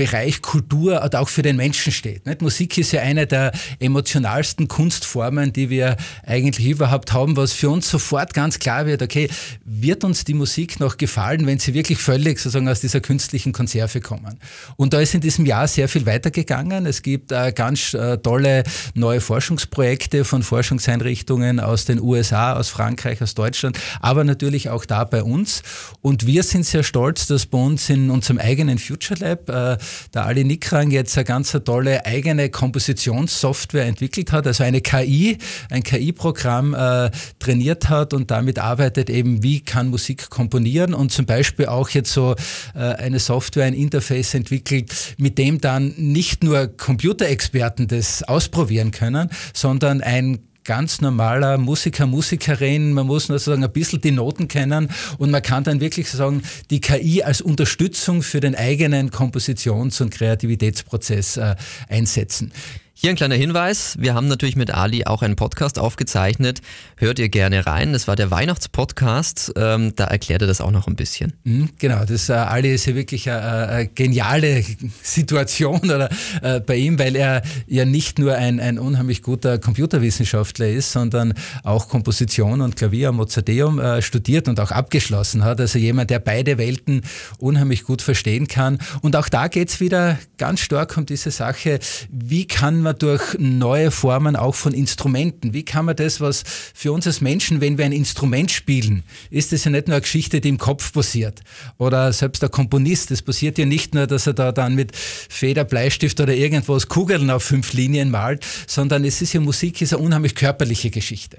Bereich 0.00 0.40
Kultur 0.40 1.02
und 1.02 1.14
auch 1.14 1.28
für 1.28 1.42
den 1.42 1.56
Menschen 1.56 1.92
steht. 1.92 2.24
Nicht? 2.24 2.40
Musik 2.40 2.78
ist 2.78 2.92
ja 2.92 3.02
eine 3.02 3.26
der 3.26 3.52
emotionalsten 3.80 4.66
Kunstformen, 4.66 5.52
die 5.52 5.68
wir 5.68 5.98
eigentlich 6.24 6.66
überhaupt 6.66 7.12
haben, 7.12 7.36
was 7.36 7.52
für 7.52 7.68
uns 7.68 7.90
sofort 7.90 8.32
ganz 8.32 8.58
klar 8.58 8.86
wird, 8.86 9.02
okay, 9.02 9.28
wird 9.66 10.02
uns 10.02 10.24
die 10.24 10.32
Musik 10.32 10.80
noch 10.80 10.96
gefallen, 10.96 11.46
wenn 11.46 11.58
sie 11.58 11.74
wirklich 11.74 11.98
völlig 11.98 12.38
sozusagen 12.38 12.66
aus 12.70 12.80
dieser 12.80 13.02
künstlichen 13.02 13.52
Konserve 13.52 14.00
kommen. 14.00 14.38
Und 14.76 14.94
da 14.94 15.00
ist 15.00 15.14
in 15.14 15.20
diesem 15.20 15.44
Jahr 15.44 15.68
sehr 15.68 15.86
viel 15.86 16.06
weitergegangen. 16.06 16.86
Es 16.86 17.02
gibt 17.02 17.30
äh, 17.30 17.52
ganz 17.52 17.92
äh, 17.92 18.16
tolle 18.16 18.64
neue 18.94 19.20
Forschungsprojekte 19.20 20.24
von 20.24 20.42
Forschungseinrichtungen 20.42 21.60
aus 21.60 21.84
den 21.84 22.00
USA, 22.00 22.54
aus 22.54 22.70
Frankreich, 22.70 23.20
aus 23.20 23.34
Deutschland, 23.34 23.78
aber 24.00 24.24
natürlich 24.24 24.70
auch 24.70 24.86
da 24.86 25.04
bei 25.04 25.22
uns. 25.22 25.62
Und 26.00 26.26
wir 26.26 26.42
sind 26.42 26.64
sehr 26.64 26.84
stolz, 26.84 27.26
dass 27.26 27.44
bei 27.44 27.58
uns 27.58 27.90
in 27.90 28.08
unserem 28.08 28.38
eigenen 28.38 28.78
Future 28.78 29.20
Lab 29.20 29.50
äh, 29.50 29.76
der 30.14 30.26
Ali 30.26 30.44
Nikrang 30.44 30.90
jetzt 30.90 31.16
eine 31.16 31.24
ganz 31.24 31.52
tolle 31.64 32.04
eigene 32.06 32.50
Kompositionssoftware 32.50 33.86
entwickelt 33.86 34.32
hat, 34.32 34.46
also 34.46 34.64
eine 34.64 34.80
KI, 34.80 35.38
ein 35.70 35.82
KI-Programm 35.82 36.74
äh, 36.74 37.10
trainiert 37.38 37.88
hat 37.88 38.14
und 38.14 38.30
damit 38.30 38.58
arbeitet 38.58 39.10
eben, 39.10 39.42
wie 39.42 39.60
kann 39.60 39.88
Musik 39.88 40.30
komponieren 40.30 40.94
und 40.94 41.12
zum 41.12 41.26
Beispiel 41.26 41.66
auch 41.66 41.88
jetzt 41.90 42.12
so 42.12 42.34
äh, 42.74 42.78
eine 42.78 43.18
Software, 43.18 43.64
ein 43.64 43.74
Interface 43.74 44.34
entwickelt, 44.34 44.92
mit 45.18 45.38
dem 45.38 45.60
dann 45.60 45.94
nicht 45.96 46.42
nur 46.44 46.66
Computerexperten 46.68 47.88
das 47.88 48.22
ausprobieren 48.22 48.90
können, 48.90 49.30
sondern 49.54 50.00
ein 50.00 50.40
ganz 50.70 51.00
normaler 51.00 51.58
Musiker, 51.58 52.06
Musikerin. 52.06 52.92
Man 52.92 53.08
muss 53.08 53.28
nur 53.28 53.40
sozusagen 53.40 53.64
ein 53.64 53.72
bisschen 53.72 54.00
die 54.02 54.12
Noten 54.12 54.46
kennen 54.46 54.88
und 55.18 55.32
man 55.32 55.42
kann 55.42 55.64
dann 55.64 55.80
wirklich 55.80 56.08
sagen, 56.08 56.42
die 56.70 56.80
KI 56.80 57.24
als 57.24 57.40
Unterstützung 57.40 58.22
für 58.22 58.38
den 58.38 58.54
eigenen 58.54 59.10
Kompositions- 59.10 60.00
und 60.00 60.10
Kreativitätsprozess 60.10 61.38
äh, 61.38 61.56
einsetzen. 61.88 62.52
Hier 62.92 63.10
ein 63.10 63.16
kleiner 63.16 63.36
Hinweis. 63.36 63.96
Wir 63.98 64.14
haben 64.14 64.26
natürlich 64.26 64.56
mit 64.56 64.72
Ali 64.72 65.04
auch 65.06 65.22
einen 65.22 65.36
Podcast 65.36 65.78
aufgezeichnet. 65.78 66.60
Hört 66.96 67.18
ihr 67.18 67.28
gerne 67.28 67.64
rein. 67.64 67.92
Das 67.92 68.08
war 68.08 68.16
der 68.16 68.30
Weihnachtspodcast. 68.30 69.52
Ähm, 69.56 69.94
da 69.96 70.04
erklärt 70.04 70.42
er 70.42 70.48
das 70.48 70.60
auch 70.60 70.72
noch 70.72 70.86
ein 70.86 70.96
bisschen. 70.96 71.32
Mhm, 71.44 71.70
genau, 71.78 72.04
das 72.04 72.28
äh, 72.28 72.32
Ali 72.34 72.74
ist 72.74 72.86
ja 72.86 72.94
wirklich 72.94 73.30
eine, 73.30 73.68
eine 73.68 73.86
geniale 73.86 74.64
Situation 75.02 75.80
oder, 75.84 76.10
äh, 76.42 76.60
bei 76.60 76.76
ihm, 76.76 76.98
weil 76.98 77.16
er 77.16 77.42
ja 77.66 77.84
nicht 77.84 78.18
nur 78.18 78.34
ein, 78.34 78.60
ein 78.60 78.78
unheimlich 78.78 79.22
guter 79.22 79.58
Computerwissenschaftler 79.58 80.68
ist, 80.68 80.92
sondern 80.92 81.32
auch 81.62 81.88
Komposition 81.88 82.60
und 82.60 82.76
Klavier 82.76 83.10
am 83.10 83.16
Mozarteum 83.16 83.78
äh, 83.78 84.02
studiert 84.02 84.48
und 84.48 84.60
auch 84.60 84.72
abgeschlossen 84.72 85.44
hat. 85.44 85.60
Also 85.60 85.78
jemand, 85.78 86.10
der 86.10 86.18
beide 86.18 86.58
Welten 86.58 87.02
unheimlich 87.38 87.84
gut 87.84 88.02
verstehen 88.02 88.48
kann. 88.48 88.78
Und 89.00 89.16
auch 89.16 89.28
da 89.28 89.48
geht 89.48 89.70
es 89.70 89.80
wieder 89.80 90.18
ganz 90.36 90.60
stark 90.60 90.96
um 90.96 91.06
diese 91.06 91.30
Sache, 91.30 91.78
wie 92.10 92.46
kann 92.46 92.79
man 92.82 92.90
man 92.90 92.98
durch 92.98 93.36
neue 93.38 93.90
Formen 93.90 94.36
auch 94.36 94.54
von 94.54 94.72
Instrumenten, 94.72 95.54
wie 95.54 95.64
kann 95.64 95.84
man 95.84 95.96
das, 95.96 96.20
was 96.20 96.42
für 96.74 96.92
uns 96.92 97.06
als 97.06 97.20
Menschen, 97.20 97.60
wenn 97.60 97.78
wir 97.78 97.84
ein 97.84 97.92
Instrument 97.92 98.50
spielen, 98.50 99.04
ist 99.30 99.52
das 99.52 99.64
ja 99.64 99.70
nicht 99.70 99.86
nur 99.86 99.96
eine 99.96 100.02
Geschichte, 100.02 100.40
die 100.40 100.48
im 100.48 100.58
Kopf 100.58 100.92
passiert. 100.92 101.40
Oder 101.78 102.12
selbst 102.12 102.42
der 102.42 102.48
Komponist, 102.48 103.10
es 103.10 103.22
passiert 103.22 103.58
ja 103.58 103.66
nicht 103.66 103.94
nur, 103.94 104.06
dass 104.06 104.26
er 104.26 104.34
da 104.34 104.52
dann 104.52 104.74
mit 104.74 104.96
Feder, 104.96 105.64
Bleistift 105.64 106.20
oder 106.20 106.34
irgendwas 106.34 106.88
Kugeln 106.88 107.30
auf 107.30 107.44
fünf 107.44 107.72
Linien 107.72 108.10
malt, 108.10 108.44
sondern 108.66 109.04
es 109.04 109.22
ist 109.22 109.32
ja 109.32 109.40
Musik, 109.40 109.80
ist 109.80 109.94
eine 109.94 110.02
unheimlich 110.02 110.34
körperliche 110.34 110.90
Geschichte. 110.90 111.38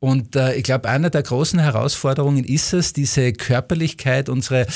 Und 0.00 0.36
äh, 0.36 0.54
ich 0.54 0.62
glaube, 0.62 0.88
eine 0.88 1.10
der 1.10 1.22
großen 1.22 1.58
Herausforderungen 1.58 2.44
ist 2.44 2.72
es, 2.72 2.92
diese 2.92 3.32
Körperlichkeit, 3.32 4.28
unsere 4.28 4.66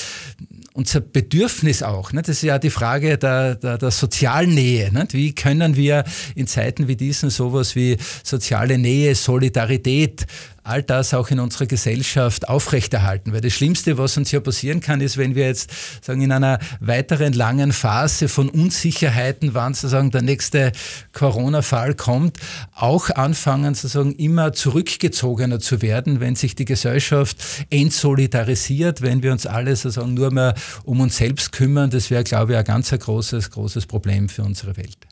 unser 0.74 1.00
Bedürfnis 1.00 1.82
auch. 1.82 2.12
Ne? 2.12 2.22
Das 2.22 2.36
ist 2.36 2.42
ja 2.42 2.58
die 2.58 2.70
Frage 2.70 3.18
der, 3.18 3.56
der, 3.56 3.78
der 3.78 3.90
sozialen 3.90 4.54
Nähe. 4.54 4.90
Ne? 4.92 5.06
Wie 5.10 5.34
können 5.34 5.76
wir 5.76 6.04
in 6.34 6.46
Zeiten 6.46 6.88
wie 6.88 6.96
diesen 6.96 7.30
sowas 7.30 7.76
wie 7.76 7.98
soziale 8.24 8.78
Nähe, 8.78 9.14
Solidarität, 9.14 10.26
all 10.64 10.82
das 10.82 11.14
auch 11.14 11.30
in 11.30 11.40
unserer 11.40 11.66
Gesellschaft 11.66 12.48
aufrechterhalten. 12.48 13.32
Weil 13.32 13.40
das 13.40 13.52
Schlimmste, 13.52 13.98
was 13.98 14.16
uns 14.16 14.30
hier 14.30 14.40
passieren 14.40 14.80
kann, 14.80 15.00
ist, 15.00 15.16
wenn 15.16 15.34
wir 15.34 15.46
jetzt 15.46 15.70
sagen, 16.02 16.22
in 16.22 16.32
einer 16.32 16.58
weiteren 16.80 17.32
langen 17.32 17.72
Phase 17.72 18.28
von 18.28 18.48
Unsicherheiten, 18.48 19.54
wann 19.54 19.74
sozusagen 19.74 20.10
der 20.10 20.22
nächste 20.22 20.72
Corona-Fall 21.12 21.94
kommt, 21.94 22.38
auch 22.74 23.10
anfangen, 23.10 23.74
sozusagen 23.74 24.14
immer 24.14 24.52
zurückgezogener 24.52 25.58
zu 25.58 25.82
werden, 25.82 26.20
wenn 26.20 26.36
sich 26.36 26.54
die 26.54 26.64
Gesellschaft 26.64 27.36
entsolidarisiert, 27.70 29.02
wenn 29.02 29.22
wir 29.22 29.32
uns 29.32 29.46
alle 29.46 29.74
sozusagen 29.74 30.14
nur 30.14 30.30
mehr 30.30 30.54
um 30.84 31.00
uns 31.00 31.16
selbst 31.16 31.52
kümmern. 31.52 31.90
Das 31.90 32.10
wäre, 32.10 32.24
glaube 32.24 32.52
ich, 32.52 32.58
ein 32.58 32.64
ganz 32.64 32.90
großes, 32.90 33.50
großes 33.50 33.86
Problem 33.86 34.28
für 34.28 34.42
unsere 34.42 34.76
Welt. 34.76 35.11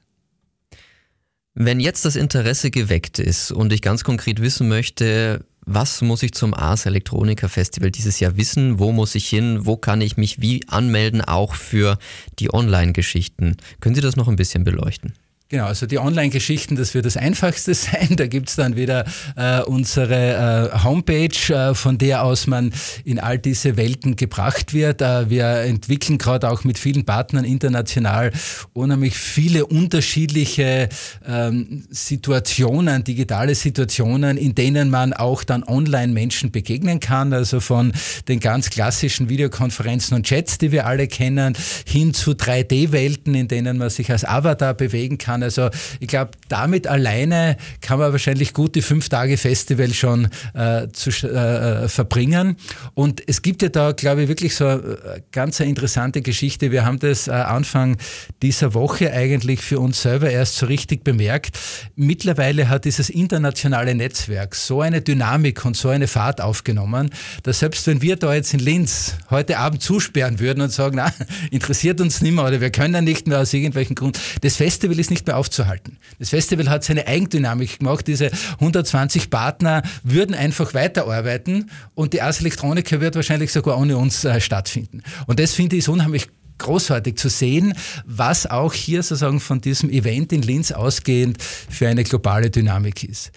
Wenn 1.55 1.81
jetzt 1.81 2.05
das 2.05 2.15
Interesse 2.15 2.71
geweckt 2.71 3.19
ist 3.19 3.51
und 3.51 3.73
ich 3.73 3.83
ganz 3.83 4.05
konkret 4.05 4.41
wissen 4.41 4.69
möchte, 4.69 5.45
was 5.67 6.01
muss 6.01 6.23
ich 6.23 6.33
zum 6.33 6.55
Ars 6.55 6.87
Electronica 6.87 7.49
Festival 7.49 7.91
dieses 7.91 8.21
Jahr 8.21 8.37
wissen? 8.37 8.79
Wo 8.79 8.93
muss 8.93 9.15
ich 9.15 9.29
hin? 9.29 9.67
Wo 9.67 9.77
kann 9.77 10.01
ich 10.01 10.17
mich 10.17 10.41
wie 10.41 10.67
anmelden, 10.69 11.21
auch 11.21 11.55
für 11.55 11.99
die 12.39 12.53
Online-Geschichten? 12.53 13.57
Können 13.81 13.95
Sie 13.95 14.01
das 14.01 14.17
noch 14.17 14.29
ein 14.29 14.37
bisschen 14.37 14.65
beleuchten? 14.65 15.15
Genau, 15.51 15.65
also 15.65 15.87
die 15.87 15.99
Online-Geschichten, 15.99 16.77
das 16.77 16.95
wird 16.95 17.07
das 17.07 17.17
Einfachste 17.17 17.75
sein. 17.75 18.11
Da 18.11 18.29
gibt's 18.29 18.55
dann 18.55 18.77
wieder 18.77 19.05
äh, 19.35 19.63
unsere 19.63 20.71
äh, 20.73 20.85
Homepage, 20.85 21.53
äh, 21.53 21.75
von 21.75 21.99
der 21.99 22.23
aus 22.23 22.47
man 22.47 22.73
in 23.05 23.19
all 23.19 23.37
diese 23.37 23.77
Welten 23.77 24.15
gebracht 24.15 24.73
wird. 24.75 25.03
Äh, 25.03 25.29
wir 25.29 25.47
entwickeln 25.63 26.19
gerade 26.19 26.49
auch 26.49 26.63
mit 26.63 26.79
vielen 26.79 27.05
Partnern 27.05 27.45
international 27.45 28.31
unheimlich 28.75 29.17
viele 29.17 29.67
unterschiedliche 29.67 30.89
ähm, 31.27 31.83
Situationen, 31.91 33.03
digitale 33.03 33.57
Situationen, 33.57 34.37
in 34.37 34.55
denen 34.55 34.89
man 34.89 35.13
auch 35.13 35.43
dann 35.43 35.65
online 35.65 36.13
Menschen 36.13 36.53
begegnen 36.53 37.01
kann. 37.01 37.33
Also 37.33 37.59
von 37.59 37.93
den 38.29 38.39
ganz 38.39 38.71
klassischen 38.71 39.29
Videokonferenzen 39.29 40.17
und 40.17 40.27
Chats, 40.27 40.59
die 40.59 40.71
wir 40.71 40.87
alle 40.87 41.09
kennen, 41.09 41.55
hin 41.85 42.15
zu 42.15 42.35
3D-Welten, 42.35 43.35
in 43.35 43.49
denen 43.49 43.79
man 43.79 43.91
sich 43.91 44.13
als 44.13 44.25
Avatar 44.25 44.75
bewegen 44.75 45.19
kann 45.19 45.40
kann. 45.41 45.43
Also 45.43 45.71
ich 45.99 46.09
glaube, 46.09 46.33
damit 46.49 46.87
alleine 46.87 47.57
kann 47.81 47.99
man 47.99 48.13
wahrscheinlich 48.13 48.53
gut 48.53 48.75
die 48.75 48.83
fünf 48.83 49.09
Tage 49.09 49.37
Festival 49.37 49.93
schon 49.93 50.29
äh, 50.55 50.89
zu, 50.93 51.11
äh, 51.11 51.89
verbringen. 51.89 52.57
Und 52.95 53.23
es 53.27 53.43
gibt 53.43 53.63
ja 53.63 53.69
da, 53.69 53.93
glaube 53.93 54.23
ich, 54.23 54.29
wirklich 54.29 54.55
so 54.55 54.67
eine 54.67 54.81
äh, 54.81 55.21
ganz 55.33 55.61
eine 55.61 55.71
interessante 55.71 56.23
Geschichte. 56.23 56.71
Wir 56.71 56.85
haben 56.85 56.99
das 56.99 57.29
äh, 57.29 57.33
Anfang 57.33 57.97
dieser 58.43 58.75
Woche 58.75 59.13
eigentlich 59.13 59.61
für 59.61 59.81
uns 59.81 60.03
selber 60.03 60.31
erst 60.31 60.57
so 60.57 60.67
richtig 60.67 61.05
bemerkt. 61.05 61.59
Mittlerweile 61.97 62.69
hat 62.69 62.85
dieses 62.85 63.11
internationale 63.11 63.95
Netzwerk 63.95 64.55
so 64.55 64.81
eine 64.81 65.01
Dynamik 65.01 65.65
und 65.65 65.77
so 65.77 65.89
eine 65.89 66.07
Fahrt 66.07 66.41
aufgenommen, 66.41 67.11
dass 67.43 67.61
selbst 67.61 67.87
wenn 67.87 68.03
wir 68.03 68.17
da 68.17 68.35
jetzt 68.35 68.53
in 68.55 68.61
Linz 68.61 69.15
heute 69.31 69.59
Abend 69.59 69.83
zusperren 69.83 70.41
würden 70.41 70.61
und 70.63 70.71
sagen, 70.71 70.97
na, 70.97 71.13
interessiert 71.51 72.01
uns 72.01 72.21
nicht 72.21 72.35
mehr 72.35 72.45
oder 72.45 72.61
wir 72.61 72.71
können 72.71 73.05
nicht 73.05 73.27
mehr 73.27 73.41
aus 73.41 73.53
irgendwelchen 73.53 73.95
Gründen, 73.95 74.19
das 74.43 74.57
Festival 74.57 74.99
ist 74.99 75.11
nicht 75.11 75.27
mehr 75.27 75.30
mehr 75.31 75.39
aufzuhalten. 75.39 75.97
Das 76.19 76.31
Festival 76.31 76.69
hat 76.69 76.85
seine 76.85 77.07
Eigendynamik 77.07 77.79
gemacht. 77.79 78.07
Diese 78.07 78.31
120 78.55 79.31
Partner 79.31 79.83
würden 80.03 80.35
einfach 80.35 80.75
weiterarbeiten 80.75 81.71
und 81.95 82.13
die 82.13 82.23
Ars 82.23 82.41
Electronica 82.41 83.01
wird 83.01 83.15
wahrscheinlich 83.15 83.53
sogar 83.53 83.79
ohne 83.79 83.97
uns 83.97 84.25
äh, 84.25 84.41
stattfinden. 84.41 85.03
Und 85.27 85.39
das 85.39 85.55
finde 85.55 85.77
ich 85.77 85.89
unheimlich 85.89 86.29
großartig 86.59 87.17
zu 87.17 87.31
sehen, 87.31 87.75
was 88.05 88.47
auch 88.47 88.75
hier 88.75 89.03
sozusagen 89.03 89.41
von 89.41 89.61
diesem 89.61 89.89
Event 89.89 90.33
in 90.33 90.43
Linz 90.43 90.73
ausgehend 90.73 91.43
für 91.43 91.89
eine 91.89 92.05
globale 92.05 92.51
Dynamik 92.51 93.05
ist. 93.05 93.31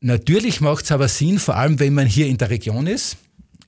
Natürlich 0.00 0.60
macht 0.60 0.84
es 0.84 0.92
aber 0.92 1.08
Sinn, 1.08 1.38
vor 1.38 1.56
allem 1.56 1.78
wenn 1.80 1.94
man 1.94 2.06
hier 2.06 2.26
in 2.26 2.38
der 2.38 2.50
Region 2.50 2.86
ist 2.86 3.16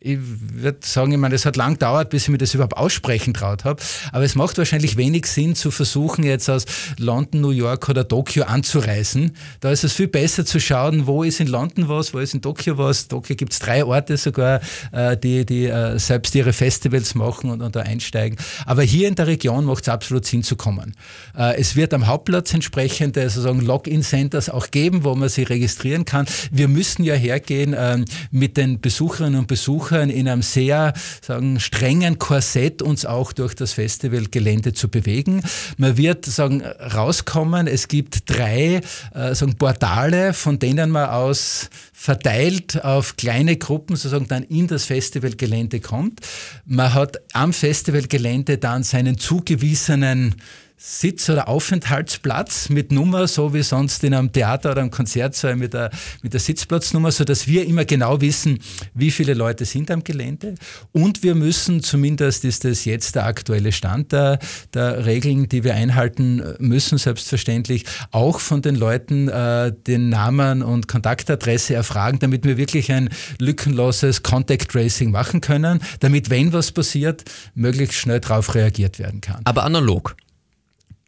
ich 0.00 0.18
würde 0.20 0.78
sagen, 0.82 1.12
ich 1.12 1.18
meine, 1.18 1.34
es 1.34 1.46
hat 1.46 1.56
lang 1.56 1.74
gedauert, 1.74 2.10
bis 2.10 2.24
ich 2.24 2.28
mir 2.28 2.38
das 2.38 2.54
überhaupt 2.54 2.76
aussprechen 2.76 3.34
traut 3.34 3.64
habe. 3.64 3.82
Aber 4.12 4.24
es 4.24 4.34
macht 4.34 4.58
wahrscheinlich 4.58 4.96
wenig 4.96 5.26
Sinn 5.26 5.54
zu 5.54 5.70
versuchen, 5.70 6.24
jetzt 6.24 6.48
aus 6.50 6.66
London, 6.98 7.40
New 7.40 7.50
York 7.50 7.88
oder 7.88 8.06
Tokio 8.06 8.44
anzureisen. 8.44 9.32
Da 9.60 9.70
ist 9.70 9.84
es 9.84 9.94
viel 9.94 10.08
besser 10.08 10.44
zu 10.44 10.60
schauen, 10.60 11.06
wo 11.06 11.22
ist 11.22 11.40
in 11.40 11.46
London 11.46 11.88
was, 11.88 12.12
wo 12.12 12.18
ist 12.18 12.34
in 12.34 12.42
Tokio 12.42 12.78
was. 12.78 13.08
Tokio 13.08 13.36
gibt 13.36 13.52
es 13.52 13.58
drei 13.58 13.84
Orte 13.84 14.16
sogar, 14.16 14.60
äh, 14.92 15.16
die, 15.16 15.46
die 15.46 15.66
äh, 15.66 15.98
selbst 15.98 16.34
ihre 16.34 16.52
Festivals 16.52 17.14
machen 17.14 17.50
und, 17.50 17.62
und 17.62 17.74
da 17.74 17.80
einsteigen. 17.80 18.38
Aber 18.66 18.82
hier 18.82 19.08
in 19.08 19.14
der 19.14 19.26
Region 19.26 19.64
macht 19.64 19.82
es 19.82 19.88
absolut 19.88 20.26
Sinn 20.26 20.42
zu 20.42 20.56
kommen. 20.56 20.94
Äh, 21.36 21.58
es 21.58 21.74
wird 21.74 21.94
am 21.94 22.06
Hauptplatz 22.06 22.52
entsprechende 22.52 23.28
sozusagen 23.30 23.60
Login-Centers 23.60 24.50
auch 24.50 24.70
geben, 24.70 25.04
wo 25.04 25.14
man 25.14 25.28
sich 25.28 25.48
registrieren 25.48 26.04
kann. 26.04 26.26
Wir 26.50 26.68
müssen 26.68 27.02
ja 27.02 27.14
hergehen 27.14 27.74
ähm, 27.76 28.04
mit 28.30 28.56
den 28.56 28.80
Besucherinnen 28.80 29.40
und 29.40 29.46
Besuchern 29.46 29.85
versuchen, 29.86 30.10
in 30.10 30.28
einem 30.28 30.42
sehr 30.42 30.92
sagen, 31.22 31.60
strengen 31.60 32.18
Korsett 32.18 32.82
uns 32.82 33.04
auch 33.06 33.32
durch 33.32 33.54
das 33.54 33.72
Festivalgelände 33.72 34.72
zu 34.72 34.88
bewegen. 34.88 35.42
Man 35.76 35.96
wird 35.96 36.24
sagen, 36.26 36.62
rauskommen, 36.62 37.66
es 37.66 37.88
gibt 37.88 38.28
drei 38.28 38.80
äh, 39.14 39.34
sagen, 39.34 39.56
Portale, 39.56 40.32
von 40.32 40.58
denen 40.58 40.90
man 40.90 41.08
aus 41.10 41.70
verteilt 41.92 42.84
auf 42.84 43.16
kleine 43.16 43.56
Gruppen 43.56 43.96
sozusagen 43.96 44.28
dann 44.28 44.42
in 44.44 44.66
das 44.66 44.84
Festivalgelände 44.84 45.80
kommt. 45.80 46.20
Man 46.66 46.92
hat 46.94 47.18
am 47.32 47.52
Festivalgelände 47.52 48.58
dann 48.58 48.82
seinen 48.82 49.18
zugewiesenen 49.18 50.34
Sitz- 50.78 51.30
oder 51.30 51.48
Aufenthaltsplatz 51.48 52.68
mit 52.68 52.92
Nummer, 52.92 53.26
so 53.28 53.54
wie 53.54 53.62
sonst 53.62 54.04
in 54.04 54.12
einem 54.12 54.30
Theater 54.30 54.72
oder 54.72 54.82
einem 54.82 54.90
Konzertsaal 54.90 55.56
mit 55.56 55.72
der, 55.72 55.90
mit 56.22 56.34
der 56.34 56.40
Sitzplatznummer, 56.40 57.10
so 57.12 57.24
dass 57.24 57.46
wir 57.46 57.66
immer 57.66 57.86
genau 57.86 58.20
wissen, 58.20 58.58
wie 58.92 59.10
viele 59.10 59.32
Leute 59.32 59.64
sind 59.64 59.90
am 59.90 60.04
Gelände. 60.04 60.54
Und 60.92 61.22
wir 61.22 61.34
müssen, 61.34 61.82
zumindest 61.82 62.44
ist 62.44 62.66
das 62.66 62.84
jetzt 62.84 63.14
der 63.14 63.24
aktuelle 63.24 63.72
Stand 63.72 64.12
der, 64.12 64.38
der 64.74 65.06
Regeln, 65.06 65.48
die 65.48 65.64
wir 65.64 65.74
einhalten 65.74 66.42
müssen, 66.58 66.98
selbstverständlich, 66.98 67.86
auch 68.10 68.38
von 68.38 68.60
den 68.60 68.76
Leuten 68.76 69.28
äh, 69.28 69.72
den 69.72 70.10
Namen 70.10 70.62
und 70.62 70.88
Kontaktadresse 70.88 71.74
erfragen, 71.74 72.18
damit 72.18 72.44
wir 72.44 72.58
wirklich 72.58 72.92
ein 72.92 73.08
lückenloses 73.40 74.22
Contact 74.22 74.70
Tracing 74.70 75.10
machen 75.10 75.40
können, 75.40 75.80
damit, 76.00 76.28
wenn 76.28 76.52
was 76.52 76.70
passiert, 76.70 77.24
möglichst 77.54 77.94
schnell 77.94 78.20
darauf 78.20 78.54
reagiert 78.54 78.98
werden 78.98 79.22
kann. 79.22 79.40
Aber 79.44 79.64
analog. 79.64 80.16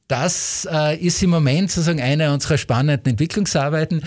Das 0.08 0.66
äh, 0.72 0.96
ist 0.96 1.22
im 1.22 1.28
Moment 1.28 1.70
sozusagen 1.70 2.00
eine 2.00 2.32
unserer 2.32 2.56
spannenden 2.56 3.10
Entwicklungsarbeiten. 3.10 4.02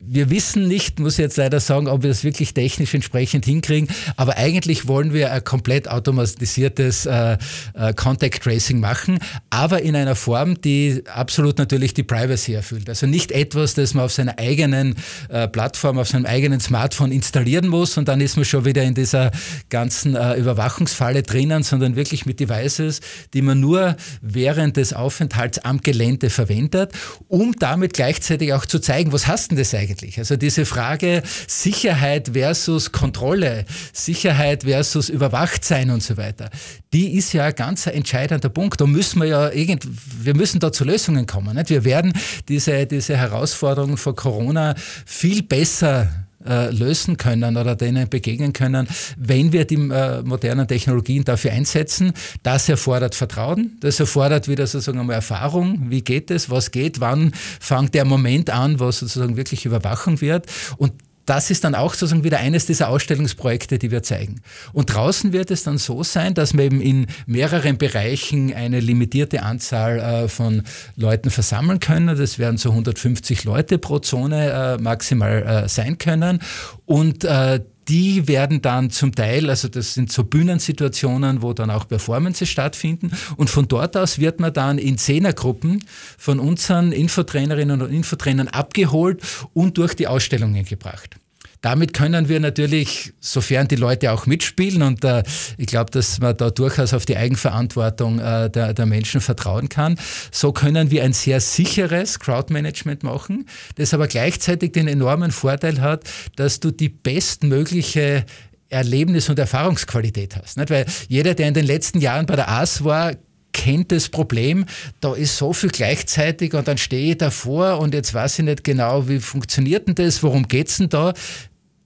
Wir 0.00 0.28
wissen 0.28 0.66
nicht, 0.66 0.98
muss 0.98 1.14
ich 1.14 1.20
jetzt 1.20 1.36
leider 1.36 1.60
sagen, 1.60 1.86
ob 1.86 2.02
wir 2.02 2.10
das 2.10 2.24
wirklich 2.24 2.54
technisch 2.54 2.92
entsprechend 2.92 3.44
hinkriegen, 3.44 3.88
aber 4.16 4.36
eigentlich 4.36 4.88
wollen 4.88 5.14
wir 5.14 5.32
ein 5.32 5.44
komplett 5.44 5.88
automatisiertes 5.88 7.06
äh, 7.06 7.38
äh, 7.74 7.94
Contact 7.94 8.42
Tracing 8.42 8.80
machen, 8.80 9.20
aber 9.48 9.80
in 9.82 9.94
einer 9.94 10.16
Form, 10.16 10.60
die 10.60 11.04
absolut 11.06 11.56
natürlich 11.58 11.94
die 11.94 12.02
Privacy 12.02 12.54
erfüllt. 12.54 12.88
Also 12.88 13.06
nicht 13.06 13.30
etwas, 13.30 13.74
das 13.74 13.94
man 13.94 14.06
auf 14.06 14.12
seiner 14.12 14.36
eigenen 14.38 14.96
äh, 15.28 15.46
Plattform, 15.46 15.98
auf 15.98 16.08
seinem 16.08 16.26
eigenen 16.26 16.58
Smartphone 16.58 17.12
installieren 17.12 17.68
muss 17.68 17.96
und 17.96 18.08
dann 18.08 18.20
ist 18.20 18.34
man 18.34 18.44
schon 18.44 18.64
wieder 18.64 18.82
in 18.82 18.94
dieser 18.94 19.30
ganzen 19.70 20.16
äh, 20.16 20.34
Überwachungsfalle 20.34 21.22
drinnen, 21.22 21.62
sondern 21.62 21.94
wirklich 21.94 22.26
mit 22.26 22.40
Devices, 22.40 23.00
die 23.32 23.40
man 23.40 23.60
nur 23.60 23.96
während 24.20 24.76
des 24.76 24.92
Aufenthalts 24.92 25.43
Aufenthalts 25.44 25.58
am 25.58 25.80
Gelände 25.80 26.30
verwendet, 26.30 26.92
um 27.28 27.54
damit 27.58 27.92
gleichzeitig 27.92 28.52
auch 28.52 28.66
zu 28.66 28.78
zeigen, 28.78 29.12
was 29.12 29.26
hast 29.26 29.50
denn 29.50 29.58
das 29.58 29.74
eigentlich? 29.74 30.18
Also 30.18 30.36
diese 30.36 30.64
Frage 30.64 31.22
Sicherheit 31.46 32.30
versus 32.32 32.92
Kontrolle, 32.92 33.64
Sicherheit 33.92 34.64
versus 34.64 35.08
Überwachtsein 35.08 35.90
und 35.90 36.02
so 36.02 36.16
weiter, 36.16 36.50
die 36.92 37.16
ist 37.16 37.32
ja 37.32 37.44
ein 37.44 37.54
ganz 37.54 37.86
entscheidender 37.86 38.48
Punkt. 38.48 38.80
Da 38.80 38.86
müssen 38.86 39.20
wir 39.20 39.28
ja 39.28 39.50
irgend, 39.50 39.86
wir 40.22 40.34
müssen 40.34 40.60
da 40.60 40.72
zu 40.72 40.84
Lösungen 40.84 41.26
kommen. 41.26 41.56
Nicht? 41.56 41.70
Wir 41.70 41.84
werden 41.84 42.12
diese, 42.48 42.86
diese 42.86 43.16
Herausforderungen 43.16 43.96
vor 43.96 44.16
Corona 44.16 44.74
viel 45.04 45.42
besser 45.42 46.23
äh, 46.46 46.70
lösen 46.70 47.16
können 47.16 47.56
oder 47.56 47.76
denen 47.76 48.08
begegnen 48.08 48.52
können, 48.52 48.88
wenn 49.16 49.52
wir 49.52 49.64
die 49.64 49.76
äh, 49.76 50.22
modernen 50.22 50.68
Technologien 50.68 51.24
dafür 51.24 51.52
einsetzen. 51.52 52.12
Das 52.42 52.68
erfordert 52.68 53.14
Vertrauen, 53.14 53.76
das 53.80 54.00
erfordert 54.00 54.48
wieder 54.48 54.66
sozusagen 54.66 54.98
einmal 54.98 55.16
Erfahrung. 55.16 55.90
Wie 55.90 56.02
geht 56.02 56.30
es? 56.30 56.50
Was 56.50 56.70
geht? 56.70 57.00
Wann 57.00 57.32
fängt 57.60 57.94
der 57.94 58.04
Moment 58.04 58.50
an, 58.50 58.80
wo 58.80 58.90
sozusagen 58.90 59.36
wirklich 59.36 59.64
Überwachung 59.64 60.20
wird? 60.20 60.46
Und 60.76 60.92
das 61.26 61.50
ist 61.50 61.64
dann 61.64 61.74
auch 61.74 61.94
sozusagen 61.94 62.24
wieder 62.24 62.38
eines 62.38 62.66
dieser 62.66 62.88
Ausstellungsprojekte, 62.88 63.78
die 63.78 63.90
wir 63.90 64.02
zeigen. 64.02 64.40
Und 64.72 64.94
draußen 64.94 65.32
wird 65.32 65.50
es 65.50 65.62
dann 65.62 65.78
so 65.78 66.02
sein, 66.02 66.34
dass 66.34 66.54
wir 66.54 66.64
eben 66.64 66.80
in 66.80 67.06
mehreren 67.26 67.78
Bereichen 67.78 68.52
eine 68.52 68.80
limitierte 68.80 69.42
Anzahl 69.42 69.98
äh, 69.98 70.28
von 70.28 70.62
Leuten 70.96 71.30
versammeln 71.30 71.80
können. 71.80 72.16
Das 72.16 72.38
werden 72.38 72.58
so 72.58 72.70
150 72.70 73.44
Leute 73.44 73.78
pro 73.78 73.98
Zone 73.98 74.76
äh, 74.78 74.82
maximal 74.82 75.64
äh, 75.64 75.68
sein 75.68 75.98
können. 75.98 76.40
Und 76.86 77.24
äh, 77.24 77.60
die 77.88 78.28
werden 78.28 78.62
dann 78.62 78.90
zum 78.90 79.14
Teil, 79.14 79.50
also 79.50 79.68
das 79.68 79.94
sind 79.94 80.10
so 80.10 80.24
Bühnensituationen, 80.24 81.42
wo 81.42 81.52
dann 81.52 81.70
auch 81.70 81.86
Performances 81.86 82.48
stattfinden 82.48 83.12
und 83.36 83.50
von 83.50 83.68
dort 83.68 83.96
aus 83.96 84.18
wird 84.18 84.40
man 84.40 84.52
dann 84.52 84.78
in 84.78 84.98
Zehnergruppen 84.98 85.84
von 86.18 86.38
unseren 86.38 86.92
Infotrainerinnen 86.92 87.82
und 87.82 87.92
Infotrainern 87.92 88.48
abgeholt 88.48 89.22
und 89.52 89.78
durch 89.78 89.94
die 89.94 90.06
Ausstellungen 90.06 90.64
gebracht. 90.64 91.16
Damit 91.64 91.94
können 91.94 92.28
wir 92.28 92.40
natürlich, 92.40 93.14
sofern 93.20 93.68
die 93.68 93.76
Leute 93.76 94.12
auch 94.12 94.26
mitspielen, 94.26 94.82
und 94.82 95.02
äh, 95.02 95.22
ich 95.56 95.66
glaube, 95.66 95.90
dass 95.90 96.20
man 96.20 96.36
da 96.36 96.50
durchaus 96.50 96.92
auf 96.92 97.06
die 97.06 97.16
Eigenverantwortung 97.16 98.18
äh, 98.18 98.50
der, 98.50 98.74
der 98.74 98.84
Menschen 98.84 99.22
vertrauen 99.22 99.70
kann, 99.70 99.98
so 100.30 100.52
können 100.52 100.90
wir 100.90 101.02
ein 101.04 101.14
sehr 101.14 101.40
sicheres 101.40 102.20
Crowdmanagement 102.20 103.02
machen, 103.02 103.46
das 103.76 103.94
aber 103.94 104.08
gleichzeitig 104.08 104.72
den 104.72 104.88
enormen 104.88 105.30
Vorteil 105.30 105.80
hat, 105.80 106.04
dass 106.36 106.60
du 106.60 106.70
die 106.70 106.90
bestmögliche 106.90 108.26
Erlebnis- 108.68 109.30
und 109.30 109.38
Erfahrungsqualität 109.38 110.36
hast. 110.36 110.58
Nicht? 110.58 110.68
Weil 110.68 110.84
jeder, 111.08 111.32
der 111.32 111.48
in 111.48 111.54
den 111.54 111.64
letzten 111.64 111.98
Jahren 111.98 112.26
bei 112.26 112.36
der 112.36 112.50
AS 112.50 112.84
war, 112.84 113.14
kennt 113.54 113.90
das 113.90 114.10
Problem, 114.10 114.66
da 115.00 115.14
ist 115.14 115.38
so 115.38 115.54
viel 115.54 115.70
gleichzeitig 115.70 116.52
und 116.52 116.68
dann 116.68 116.76
stehe 116.76 117.12
ich 117.12 117.18
davor 117.18 117.78
und 117.78 117.94
jetzt 117.94 118.12
weiß 118.12 118.40
ich 118.40 118.44
nicht 118.44 118.64
genau, 118.64 119.08
wie 119.08 119.20
funktioniert 119.20 119.88
denn 119.88 119.94
das, 119.94 120.22
worum 120.22 120.46
geht 120.46 120.68
es 120.68 120.76
denn 120.76 120.90
da? 120.90 121.14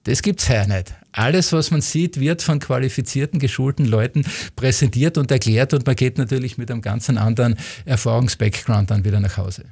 Das 0.09 0.23
gibt 0.23 0.40
es 0.40 0.49
ja 0.49 0.66
nicht. 0.66 0.94
Alles, 1.12 1.53
was 1.53 1.71
man 1.71 1.83
sieht, 1.83 2.18
wird 2.18 2.40
von 2.42 2.61
qualifizierten, 2.61 3.38
geschulten 3.38 3.85
Leuten 3.85 4.25
präsentiert 4.57 5.18
und 5.18 5.31
erklärt 5.31 5.75
und 5.75 5.87
man 5.87 5.97
geht 5.97 6.16
natürlich 6.16 6.57
mit 6.57 6.71
einem 6.71 6.81
ganz 6.81 7.11
anderen 7.11 7.57
Erfahrungsbackground 7.85 8.90
dann 8.90 9.05
wieder 9.05 9.21
nach 9.21 9.37
Hause. 9.37 9.64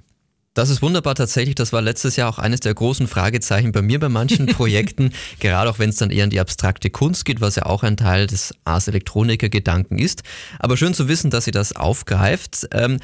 Das 0.53 0.69
ist 0.69 0.83
wunderbar 0.83 1.15
tatsächlich. 1.15 1.55
Das 1.55 1.73
war 1.73 1.81
letztes 1.81 2.17
Jahr 2.17 2.29
auch 2.29 2.39
eines 2.39 2.61
der 2.61 2.75
großen 2.75 3.07
Fragezeichen 3.07 3.73
bei 3.73 3.81
mir 3.81 3.99
bei 3.99 4.11
manchen 4.11 4.45
Projekten, 4.47 5.11
gerade 5.41 5.71
auch 5.71 5.79
wenn 5.79 5.89
es 5.89 5.97
dann 5.97 6.11
eher 6.11 6.25
in 6.25 6.31
die 6.31 6.41
abstrakte 6.41 6.91
Kunst 6.91 7.25
geht, 7.25 7.41
was 7.41 7.57
ja 7.57 7.65
auch 7.65 7.83
ein 7.83 7.97
Teil 7.97 8.27
des 8.27 8.55
Ars 8.65 8.89
Electronica 8.89 9.49
Gedanken 9.49 9.99
ist. 9.99 10.23
Aber 10.59 10.77
schön 10.77 10.93
zu 10.93 11.09
wissen, 11.09 11.31
dass 11.31 11.47
ihr 11.47 11.55
das 11.55 11.75
aufgreift. 11.75 12.69
Ähm, 12.73 12.99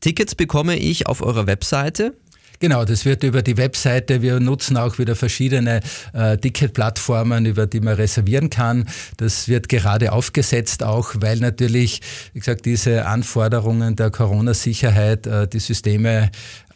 Tickets 0.00 0.36
bekomme 0.36 0.76
ich 0.76 1.08
auf 1.08 1.22
eurer 1.22 1.48
Webseite. 1.48 2.14
Genau, 2.62 2.84
das 2.84 3.04
wird 3.04 3.24
über 3.24 3.42
die 3.42 3.56
Webseite. 3.56 4.22
Wir 4.22 4.38
nutzen 4.38 4.76
auch 4.76 4.96
wieder 5.00 5.16
verschiedene 5.16 5.80
äh, 6.12 6.36
Ticketplattformen, 6.38 7.44
über 7.44 7.66
die 7.66 7.80
man 7.80 7.94
reservieren 7.94 8.50
kann. 8.50 8.88
Das 9.16 9.48
wird 9.48 9.68
gerade 9.68 10.12
aufgesetzt, 10.12 10.84
auch 10.84 11.12
weil 11.16 11.38
natürlich, 11.38 12.00
wie 12.34 12.38
gesagt, 12.38 12.64
diese 12.64 13.06
Anforderungen 13.06 13.96
der 13.96 14.12
Corona-Sicherheit 14.12 15.26
äh, 15.26 15.48
die 15.48 15.58
Systeme 15.58 16.30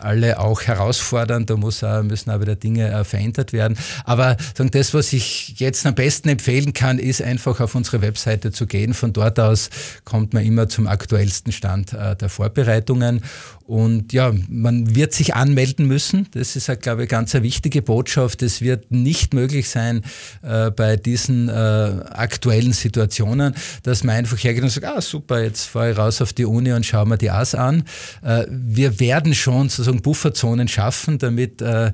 alle 0.06 0.38
auch 0.38 0.62
herausfordern. 0.62 1.46
Da 1.46 1.56
muss 1.56 1.82
auch, 1.84 2.02
müssen 2.02 2.30
auch 2.30 2.40
wieder 2.40 2.56
Dinge 2.56 2.90
äh, 2.90 3.04
verändert 3.04 3.52
werden. 3.52 3.76
Aber 4.04 4.36
sagen, 4.54 4.70
das, 4.70 4.94
was 4.94 5.12
ich 5.12 5.58
jetzt 5.58 5.84
am 5.86 5.94
besten 5.94 6.28
empfehlen 6.28 6.72
kann, 6.72 6.98
ist 6.98 7.20
einfach 7.20 7.60
auf 7.60 7.74
unsere 7.74 8.00
Webseite 8.00 8.52
zu 8.52 8.66
gehen. 8.66 8.94
Von 8.94 9.12
dort 9.12 9.38
aus 9.38 9.70
kommt 10.04 10.32
man 10.32 10.44
immer 10.44 10.68
zum 10.68 10.86
aktuellsten 10.86 11.52
Stand 11.52 11.92
äh, 11.92 12.16
der 12.16 12.28
Vorbereitungen. 12.28 13.22
Und 13.66 14.12
ja, 14.12 14.32
man 14.48 14.94
wird 14.94 15.12
sich 15.12 15.34
anmelden 15.34 15.86
müssen. 15.88 16.28
Das 16.32 16.54
ist, 16.54 16.70
glaube 16.82 17.02
ich, 17.02 17.08
ganz 17.08 17.34
eine 17.34 17.42
wichtige 17.42 17.82
Botschaft. 17.82 18.42
Es 18.42 18.60
wird 18.60 18.92
nicht 18.92 19.34
möglich 19.34 19.68
sein, 19.68 20.02
äh, 20.42 20.70
bei 20.70 20.96
diesen 20.96 21.48
äh, 21.48 21.52
aktuellen 21.52 22.72
Situationen, 22.72 23.54
dass 23.82 24.04
man 24.04 24.14
einfach 24.14 24.38
hergeht 24.38 24.62
und 24.62 24.68
sagt, 24.70 24.86
ah 24.86 25.00
super, 25.00 25.42
jetzt 25.42 25.64
fahre 25.64 25.90
ich 25.90 25.98
raus 25.98 26.22
auf 26.22 26.32
die 26.32 26.44
Uni 26.44 26.72
und 26.72 26.86
schaue 26.86 27.06
mir 27.06 27.18
die 27.18 27.30
AS 27.30 27.56
an. 27.56 27.82
Äh, 28.22 28.44
wir 28.48 29.00
werden 29.00 29.34
schon 29.34 29.68
sozusagen 29.68 29.95
Bufferzonen 30.02 30.68
schaffen, 30.68 31.18
damit 31.18 31.62
äh, 31.62 31.92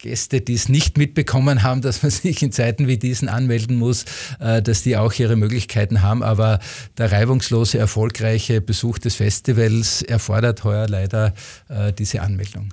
Gäste, 0.00 0.40
die 0.40 0.54
es 0.54 0.68
nicht 0.68 0.98
mitbekommen 0.98 1.62
haben, 1.62 1.82
dass 1.82 2.02
man 2.02 2.10
sich 2.10 2.42
in 2.42 2.52
Zeiten 2.52 2.86
wie 2.86 2.98
diesen 2.98 3.28
anmelden 3.28 3.76
muss, 3.76 4.04
äh, 4.40 4.62
dass 4.62 4.82
die 4.82 4.96
auch 4.96 5.12
ihre 5.14 5.36
Möglichkeiten 5.36 6.02
haben. 6.02 6.22
Aber 6.22 6.58
der 6.98 7.12
reibungslose, 7.12 7.78
erfolgreiche 7.78 8.60
Besuch 8.60 8.98
des 8.98 9.16
Festivals 9.16 10.02
erfordert 10.02 10.64
heuer 10.64 10.88
leider 10.88 11.34
äh, 11.68 11.92
diese 11.92 12.22
Anmeldung. 12.22 12.72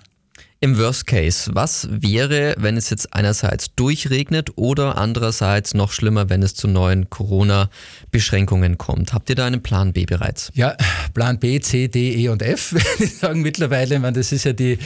Im 0.59 0.79
Worst 0.79 1.05
Case, 1.05 1.51
was 1.53 1.87
wäre, 1.91 2.55
wenn 2.57 2.77
es 2.77 2.89
jetzt 2.89 3.13
einerseits 3.13 3.75
durchregnet 3.75 4.53
oder 4.55 4.97
andererseits 4.97 5.75
noch 5.75 5.91
schlimmer, 5.91 6.31
wenn 6.31 6.41
es 6.41 6.55
zu 6.55 6.67
neuen 6.67 7.11
Corona-Beschränkungen 7.11 8.79
kommt? 8.79 9.13
Habt 9.13 9.29
ihr 9.29 9.35
da 9.35 9.45
einen 9.45 9.61
Plan 9.61 9.93
B 9.93 10.07
bereits? 10.07 10.49
Ja, 10.55 10.75
Plan 11.13 11.37
B, 11.37 11.59
C, 11.59 11.89
D, 11.89 12.11
E 12.15 12.29
und 12.29 12.41
F, 12.41 12.71
würde 12.73 13.03
ich 13.03 13.17
sagen 13.17 13.43
mittlerweile. 13.43 13.95
Ich 13.95 14.01
meine, 14.01 14.17
das 14.17 14.31
ist 14.31 14.45
ja 14.45 14.53
die, 14.53 14.79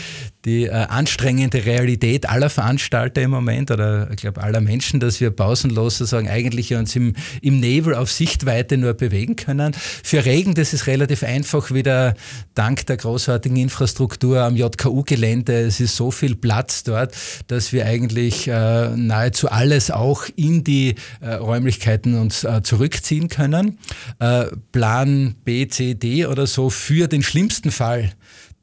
die 0.45 0.65
äh, 0.65 0.71
anstrengende 0.71 1.65
Realität 1.65 2.27
aller 2.27 2.49
Veranstalter 2.49 3.21
im 3.21 3.31
Moment 3.31 3.69
oder 3.71 4.09
ich 4.11 4.17
glaube 4.17 4.41
aller 4.41 4.61
Menschen, 4.61 4.99
dass 4.99 5.21
wir 5.21 5.31
pausenlos 5.31 5.97
sozusagen 5.99 6.27
eigentlich 6.29 6.73
uns 6.73 6.95
im, 6.95 7.13
im 7.41 7.59
Nebel 7.59 7.95
auf 7.95 8.11
Sichtweite 8.11 8.77
nur 8.77 8.93
bewegen 8.93 9.35
können. 9.35 9.73
Für 10.03 10.25
Regen, 10.25 10.55
das 10.55 10.73
ist 10.73 10.87
relativ 10.87 11.23
einfach 11.23 11.71
wieder 11.71 12.15
dank 12.55 12.85
der 12.87 12.97
großartigen 12.97 13.57
Infrastruktur 13.57 14.41
am 14.41 14.55
JKU-Gelände. 14.55 15.61
Es 15.61 15.79
ist 15.79 15.95
so 15.95 16.11
viel 16.11 16.35
Platz 16.35 16.83
dort, 16.83 17.15
dass 17.47 17.71
wir 17.71 17.85
eigentlich 17.85 18.47
äh, 18.47 18.89
nahezu 18.95 19.49
alles 19.49 19.91
auch 19.91 20.25
in 20.35 20.63
die 20.63 20.95
äh, 21.21 21.33
Räumlichkeiten 21.33 22.15
uns 22.15 22.43
äh, 22.43 22.61
zurückziehen 22.63 23.27
können. 23.27 23.77
Äh, 24.19 24.45
Plan 24.71 25.35
B, 25.43 25.67
C, 25.67 25.93
D 25.93 26.25
oder 26.25 26.47
so 26.47 26.69
für 26.69 27.07
den 27.07 27.21
schlimmsten 27.21 27.71
Fall 27.71 28.11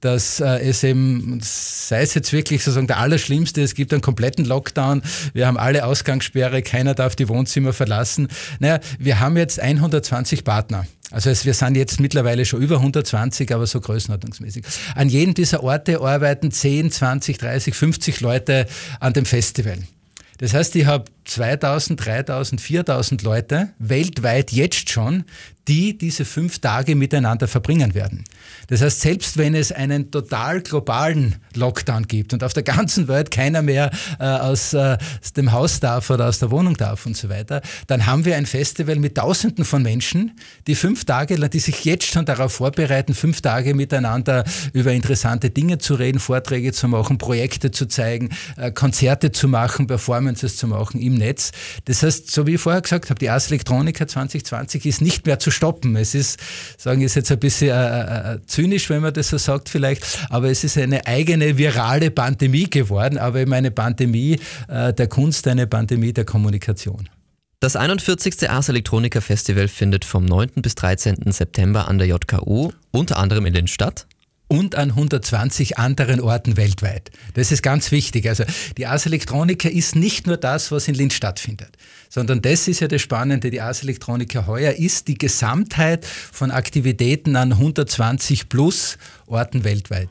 dass 0.00 0.40
äh, 0.40 0.58
es 0.60 0.84
eben, 0.84 1.40
sei 1.42 2.02
es 2.02 2.14
jetzt 2.14 2.32
wirklich 2.32 2.62
sozusagen 2.62 2.86
der 2.86 2.98
Allerschlimmste, 2.98 3.62
es 3.62 3.74
gibt 3.74 3.92
einen 3.92 4.02
kompletten 4.02 4.44
Lockdown, 4.44 5.02
wir 5.32 5.46
haben 5.46 5.58
alle 5.58 5.84
Ausgangssperre, 5.84 6.62
keiner 6.62 6.94
darf 6.94 7.16
die 7.16 7.28
Wohnzimmer 7.28 7.72
verlassen. 7.72 8.28
Naja, 8.60 8.80
wir 8.98 9.20
haben 9.20 9.36
jetzt 9.36 9.60
120 9.60 10.44
Partner. 10.44 10.86
Also 11.10 11.30
es, 11.30 11.46
wir 11.46 11.54
sind 11.54 11.76
jetzt 11.76 12.00
mittlerweile 12.00 12.44
schon 12.44 12.60
über 12.60 12.76
120, 12.76 13.52
aber 13.54 13.66
so 13.66 13.80
größenordnungsmäßig. 13.80 14.64
An 14.94 15.08
jedem 15.08 15.34
dieser 15.34 15.62
Orte 15.62 16.00
arbeiten 16.00 16.50
10, 16.50 16.90
20, 16.90 17.38
30, 17.38 17.74
50 17.74 18.20
Leute 18.20 18.66
an 19.00 19.14
dem 19.14 19.24
Festival. 19.24 19.78
Das 20.38 20.54
heißt, 20.54 20.76
ich 20.76 20.86
habe 20.86 21.04
2000, 21.24 22.04
3000, 22.04 22.60
4000 22.60 23.22
Leute 23.22 23.70
weltweit 23.78 24.52
jetzt 24.52 24.90
schon, 24.90 25.24
die 25.68 25.96
diese 25.96 26.24
fünf 26.24 26.58
Tage 26.58 26.96
miteinander 26.96 27.46
verbringen 27.46 27.94
werden. 27.94 28.24
Das 28.68 28.80
heißt, 28.80 29.00
selbst 29.02 29.36
wenn 29.36 29.54
es 29.54 29.70
einen 29.70 30.10
total 30.10 30.62
globalen 30.62 31.36
Lockdown 31.54 32.06
gibt 32.06 32.32
und 32.32 32.42
auf 32.42 32.54
der 32.54 32.62
ganzen 32.62 33.06
Welt 33.06 33.30
keiner 33.30 33.62
mehr 33.62 33.90
äh, 34.18 34.24
aus, 34.24 34.72
äh, 34.72 34.96
dem 35.36 35.52
Haus 35.52 35.80
darf 35.80 36.08
oder 36.10 36.28
aus 36.28 36.38
der 36.38 36.50
Wohnung 36.50 36.76
darf 36.76 37.04
und 37.04 37.16
so 37.16 37.28
weiter, 37.28 37.60
dann 37.86 38.06
haben 38.06 38.24
wir 38.24 38.36
ein 38.36 38.46
Festival 38.46 38.96
mit 38.96 39.16
Tausenden 39.16 39.64
von 39.64 39.82
Menschen, 39.82 40.32
die 40.66 40.74
fünf 40.74 41.04
Tage, 41.04 41.36
die 41.48 41.58
sich 41.58 41.84
jetzt 41.84 42.06
schon 42.06 42.24
darauf 42.24 42.52
vorbereiten, 42.54 43.14
fünf 43.14 43.42
Tage 43.42 43.74
miteinander 43.74 44.44
über 44.72 44.92
interessante 44.92 45.50
Dinge 45.50 45.78
zu 45.78 45.94
reden, 45.94 46.18
Vorträge 46.18 46.72
zu 46.72 46.88
machen, 46.88 47.18
Projekte 47.18 47.70
zu 47.70 47.86
zeigen, 47.86 48.30
äh, 48.56 48.70
Konzerte 48.70 49.32
zu 49.32 49.48
machen, 49.48 49.86
Performances 49.86 50.56
zu 50.56 50.66
machen 50.66 51.00
im 51.00 51.14
Netz. 51.14 51.52
Das 51.84 52.02
heißt, 52.02 52.30
so 52.30 52.46
wie 52.46 52.54
ich 52.54 52.60
vorher 52.60 52.80
gesagt 52.80 53.10
habe, 53.10 53.18
die 53.18 53.28
Ars 53.28 53.48
Electronica 53.48 54.06
2020 54.06 54.86
ist 54.86 55.02
nicht 55.02 55.26
mehr 55.26 55.38
zu 55.38 55.50
stoppen. 55.58 55.96
Es 55.96 56.14
ist, 56.14 56.40
sagen 56.78 57.02
ist 57.02 57.16
jetzt 57.16 57.30
ein 57.30 57.38
bisschen 57.38 57.70
äh, 57.70 58.34
äh, 58.34 58.38
zynisch, 58.46 58.88
wenn 58.88 59.02
man 59.02 59.12
das 59.12 59.28
so 59.28 59.38
sagt 59.38 59.68
vielleicht, 59.68 60.04
aber 60.30 60.48
es 60.48 60.64
ist 60.64 60.78
eine 60.78 61.06
eigene 61.06 61.58
virale 61.58 62.10
Pandemie 62.10 62.70
geworden, 62.70 63.18
aber 63.18 63.40
eben 63.40 63.52
eine 63.52 63.70
Pandemie 63.70 64.38
äh, 64.68 64.92
der 64.92 65.08
Kunst, 65.08 65.46
eine 65.48 65.66
Pandemie 65.66 66.12
der 66.12 66.24
Kommunikation. 66.24 67.08
Das 67.60 67.74
41. 67.74 68.48
Ars 68.48 68.68
Electronica 68.68 69.20
Festival 69.20 69.66
findet 69.66 70.04
vom 70.04 70.24
9. 70.24 70.50
bis 70.62 70.76
13. 70.76 71.32
September 71.32 71.88
an 71.88 71.98
der 71.98 72.06
JKU 72.06 72.70
unter 72.92 73.16
anderem 73.16 73.46
in 73.46 73.54
Linz 73.54 73.70
statt 73.70 74.06
und 74.48 74.74
an 74.74 74.90
120 74.90 75.78
anderen 75.78 76.20
Orten 76.20 76.56
weltweit. 76.56 77.10
Das 77.34 77.52
ist 77.52 77.62
ganz 77.62 77.92
wichtig. 77.92 78.28
Also 78.28 78.44
die 78.76 78.86
Ars 78.86 79.06
Electronica 79.06 79.68
ist 79.68 79.94
nicht 79.94 80.26
nur 80.26 80.38
das, 80.38 80.72
was 80.72 80.88
in 80.88 80.94
Linz 80.94 81.14
stattfindet, 81.14 81.76
sondern 82.08 82.42
das 82.42 82.66
ist 82.66 82.80
ja 82.80 82.88
das 82.88 83.02
Spannende. 83.02 83.50
Die 83.50 83.60
Ars 83.60 83.82
Electronica 83.82 84.46
heuer 84.46 84.72
ist 84.72 85.08
die 85.08 85.18
Gesamtheit 85.18 86.04
von 86.04 86.50
Aktivitäten 86.50 87.36
an 87.36 87.52
120 87.52 88.48
plus 88.48 88.98
Orten 89.26 89.64
weltweit. 89.64 90.08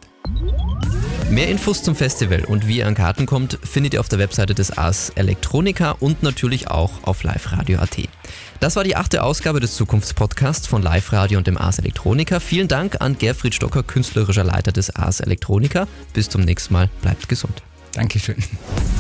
Mehr 1.29 1.49
Infos 1.49 1.83
zum 1.83 1.95
Festival 1.95 2.45
und 2.45 2.67
wie 2.67 2.77
ihr 2.77 2.87
an 2.87 2.95
Karten 2.95 3.25
kommt, 3.25 3.59
findet 3.61 3.93
ihr 3.93 3.99
auf 3.99 4.07
der 4.07 4.17
Webseite 4.17 4.55
des 4.55 4.77
Ars 4.77 5.11
Electronica 5.15 5.91
und 5.99 6.23
natürlich 6.23 6.69
auch 6.69 6.91
auf 7.03 7.23
liveradio.at. 7.23 7.97
Das 8.61 8.75
war 8.77 8.85
die 8.85 8.95
achte 8.95 9.23
Ausgabe 9.23 9.59
des 9.59 9.75
Zukunftspodcasts 9.75 10.67
von 10.67 10.81
Live 10.81 11.11
Radio 11.11 11.37
und 11.37 11.45
dem 11.45 11.57
Ars 11.57 11.79
Electronica. 11.79 12.39
Vielen 12.39 12.69
Dank 12.69 13.01
an 13.01 13.17
Gerfried 13.17 13.53
Stocker, 13.53 13.83
künstlerischer 13.83 14.45
Leiter 14.45 14.71
des 14.71 14.95
Ars 14.95 15.19
Electronica. 15.19 15.87
Bis 16.13 16.29
zum 16.29 16.41
nächsten 16.41 16.73
Mal. 16.73 16.89
Bleibt 17.01 17.27
gesund. 17.27 17.61
Dankeschön. 17.91 18.37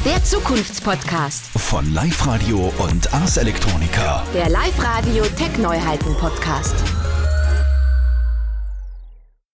Der 0.05 0.23
Zukunftspodcast. 0.23 1.45
Von 1.55 1.93
Live 1.93 2.25
Radio 2.27 2.73
und 2.77 3.13
Ars 3.13 3.37
Electronica. 3.37 4.23
Der 4.33 4.49
Live 4.49 4.83
Radio 4.83 5.23
Tech 5.37 5.57
Neuheiten 5.59 6.13
Podcast. 6.15 6.75